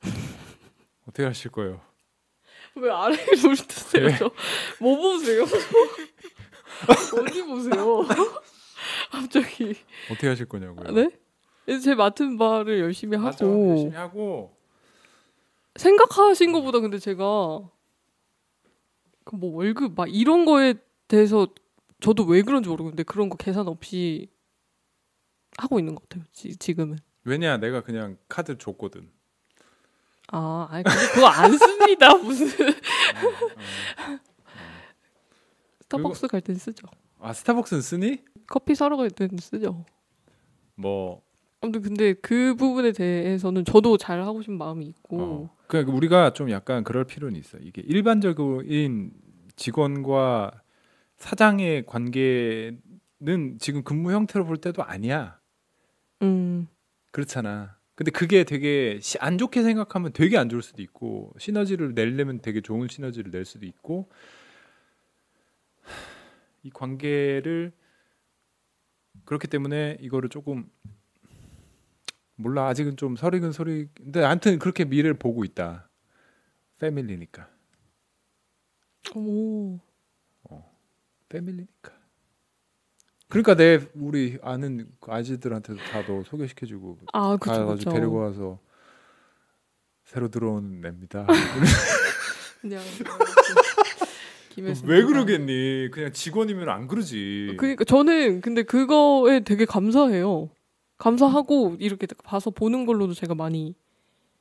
[1.08, 1.80] 어떻게 하실 거예요?
[2.76, 4.06] 왜 아래에 물 드세요?
[4.06, 4.16] 왜?
[4.18, 4.30] 저?
[4.80, 5.42] 뭐 보세요?
[7.20, 8.06] 어디 보세요?
[9.10, 9.74] 갑자기
[10.10, 10.92] 어떻게 하실 거냐고요?
[10.92, 11.10] 네?
[11.78, 14.56] 제 맡은 바를 열심히 하고 맞아, 열심히 하고
[15.76, 17.68] 생각하신 것보다 근데 제가
[19.24, 20.74] 그 뭐 월급 막 이런 거에
[21.06, 21.46] 대해서
[22.00, 24.28] 저도 왜 그런지 모르겠는데 그런 거 계산 없이
[25.58, 26.24] 하고 있는 것 같아요.
[26.32, 26.98] 지, 지금은.
[27.24, 29.08] 왜냐 내가 그냥 카드 줬거든.
[30.32, 32.14] 아, 아니 그거 안 씁니다.
[32.22, 32.48] 무슨.
[35.82, 36.86] 스타벅스 갈 땐 쓰죠.
[37.18, 38.18] 아 스타벅스는 쓰니?
[38.46, 39.84] 커피 사러 갈 땐 쓰죠.
[40.76, 41.22] 뭐
[41.60, 45.56] 아무튼 근데 그 부분에 대해서는 저도 잘 하고 싶은 마음이 있고 어.
[45.66, 47.58] 그러니까 우리가 좀 약간 그럴 필요는 있어.
[47.58, 49.12] 이게 일반적인
[49.56, 50.52] 직원과
[51.18, 55.38] 사장의 관계는 지금 근무 형태로 볼 때도 아니야.
[56.22, 56.66] 음
[57.10, 57.76] 그렇잖아.
[58.00, 62.62] 근데 그게 되게 시- 안 좋게 생각하면 되게 안 좋을 수도 있고 시너지를 내려면 되게
[62.62, 64.08] 좋은 시너지를 낼 수도 있고
[66.62, 67.72] 이 관계를
[69.26, 70.70] 그렇기 때문에 이거를 조금
[72.36, 72.68] 몰라.
[72.68, 75.90] 아직은 좀 설익은 소리 근데 아무튼 그렇게 미래를 보고 있다.
[76.78, 77.50] 패밀리니까.
[79.14, 79.78] 오.
[81.28, 81.99] 패밀리니까
[83.30, 87.92] 그러니까 내 우리 아는 그 아지들한테도 다 너 소개시켜주고 아, 그쵸, 가가지고.
[87.92, 88.58] 데리고 와서
[90.04, 90.82] 새로 들어온.
[92.60, 92.82] 그냥
[94.50, 95.90] 김혜수 왜 그러겠니?
[95.92, 97.54] 그냥 직원이면 안 그러지.
[97.58, 100.50] 그러니까 저는 근데 그거에 되게 감사해요.
[100.98, 103.74] 감사하고 이렇게 봐서 보는 걸로도 제가 많이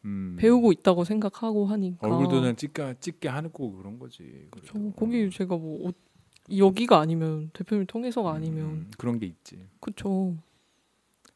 [0.06, 0.36] 음.
[0.40, 2.06] 배우고 있다고 생각하고 하니까.
[2.08, 4.48] 얼굴도 그냥 찍게 찍게 하고 그런 거지.
[4.66, 4.92] 저 그래도.
[4.94, 6.09] 거기 제가 뭐 옷-
[6.58, 9.68] 여기가 아니면 대표님 통해서가 아니면 음, 그런 게 있지.
[9.80, 10.36] 그쵸.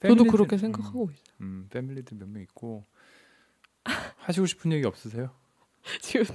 [0.01, 1.23] 저도 그렇게 음, 생각하고 있어요.
[1.41, 2.83] 음, 패밀리들 몇 명 있고
[4.17, 5.29] 하시고 싶은 얘기 없으세요?
[6.01, 6.25] 지금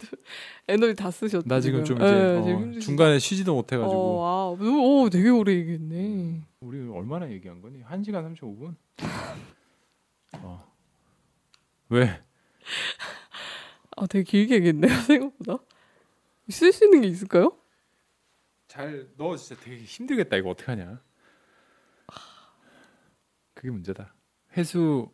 [0.69, 1.49] 에너지 다 쓰셨죠.
[1.49, 2.07] 나 지금 좀 지금.
[2.07, 2.81] 이제 예, 어?
[2.81, 6.43] 중간에 쉬지도 못해가지고 어, 아, 오, 오, 되게 오래 얘기했네.
[6.61, 7.81] 우리 얼마나 얘기한 거니?
[7.83, 8.77] 1 시간 35 분?
[10.43, 10.65] 어.
[11.89, 12.21] 왜?
[13.97, 15.59] 아, 되게 길게 얘기했네요, 생각보다.
[16.51, 17.57] 쓸 수 있는 게 있을까요?
[18.69, 21.03] 잘 너 진짜 되게 힘들겠다 이거 어떻게 하냐
[23.55, 24.15] 그게 문제다
[24.57, 25.11] 회수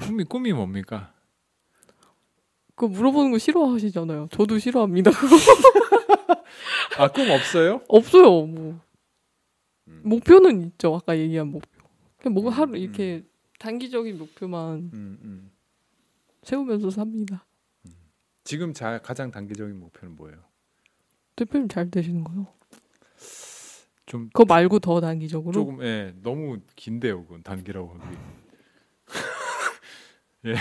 [0.00, 1.14] 꿈이 꿈이 뭡니까
[2.76, 4.28] 그거 물어보는 거 싫어하시잖아요.
[4.30, 5.10] 저도 싫어합니다.
[6.98, 8.80] 아 꿈 없어요 없어요, 뭐.
[9.88, 10.02] 음.
[10.04, 10.94] 목표는 있죠.
[10.94, 11.66] 아까 얘기한 목표.
[12.18, 13.24] 그냥 뭐 하루 음, 이렇게
[13.58, 15.50] 단기적인 목표만 음, 음.
[16.44, 17.44] 세우면서 삽니다.
[18.44, 20.44] 지금 자, 가장 단기적인 목표는 뭐예요
[21.34, 22.46] 대표님 잘 되시는 거요?
[24.08, 25.52] 좀 그거 말고 더 단기적으로?
[25.52, 28.16] 조금 예 너무 긴데요 그건 단기라고 하기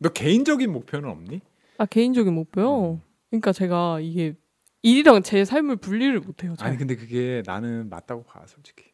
[0.00, 1.40] 예너 개인적인 목표는 없니
[1.78, 3.00] 아 개인적인 목표요.
[3.30, 4.34] 그러니까 제가 이게
[4.82, 6.56] 일이랑 제 삶을 분리를 못해요.
[6.56, 6.68] 잘.
[6.68, 8.84] 아니 근데 그게 나는 맞다고 봐 솔직히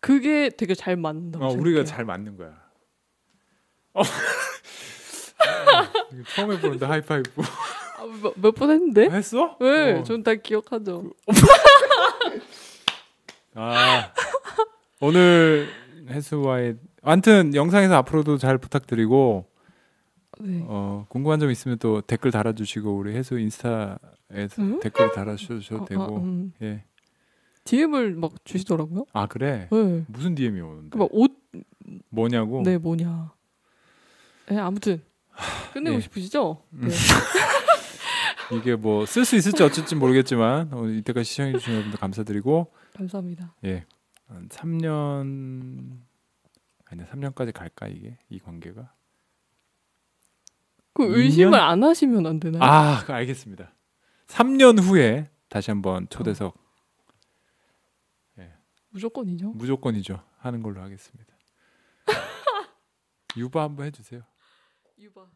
[0.00, 1.52] 그게 되게 잘 맞는다고 어.
[1.52, 2.62] 우리가 잘 맞는 거야.
[3.94, 4.02] 어.
[6.34, 7.83] 처음 해보는데 하이파이브 아,
[8.36, 9.08] 몇 번 했는데?
[9.10, 9.56] 했어?
[9.60, 10.02] 네, 어.
[10.02, 11.10] 전다 기억하죠.
[13.54, 14.12] 아
[15.00, 15.68] 오늘
[16.08, 19.46] 해수와의 아무튼 영상에서 앞으로도 잘 부탁드리고
[20.40, 20.64] 네.
[20.66, 23.98] 어, 궁금한 점 있으면 또 댓글 달아주시고 우리 해수 인스타에서
[24.58, 24.80] 응?
[24.80, 26.52] 댓글 달아주셔도 아, 되고 아, 음.
[26.62, 26.84] 예.
[27.64, 29.04] DM을 막 주시더라고요.
[29.12, 30.04] 아 그래 네.
[30.08, 31.32] 무슨 DM이 오는데 막옷
[32.10, 33.32] 뭐냐고 네, 뭐냐.
[34.48, 35.02] 네, 아무튼
[35.72, 36.00] 끝내고 예.
[36.00, 36.62] 싶으시죠?
[36.72, 36.88] 음.
[36.88, 36.94] 네.
[38.52, 43.54] 이게 뭐 쓸 수 있을지 어쩔지 모르겠지만 오늘 이때까지 시청해 주신 여러분들 감사드리고 감사합니다.
[43.64, 43.86] 예.
[44.26, 45.98] 한 3년
[46.86, 48.92] 아니야 3년까지 갈까 이게 이 관계가
[50.94, 51.16] 그 2년?
[51.16, 52.62] 의심을 안 하시면 안 되나요?
[52.62, 53.72] 아그 알겠습니다
[54.28, 56.62] 3년 후에 다시 한번 초대석
[58.90, 59.50] 무조건이죠.
[59.50, 61.34] 무조건이죠 하는 걸로 하겠습니다
[63.36, 64.22] 유바 한번 해주세요
[65.00, 65.26] 유바.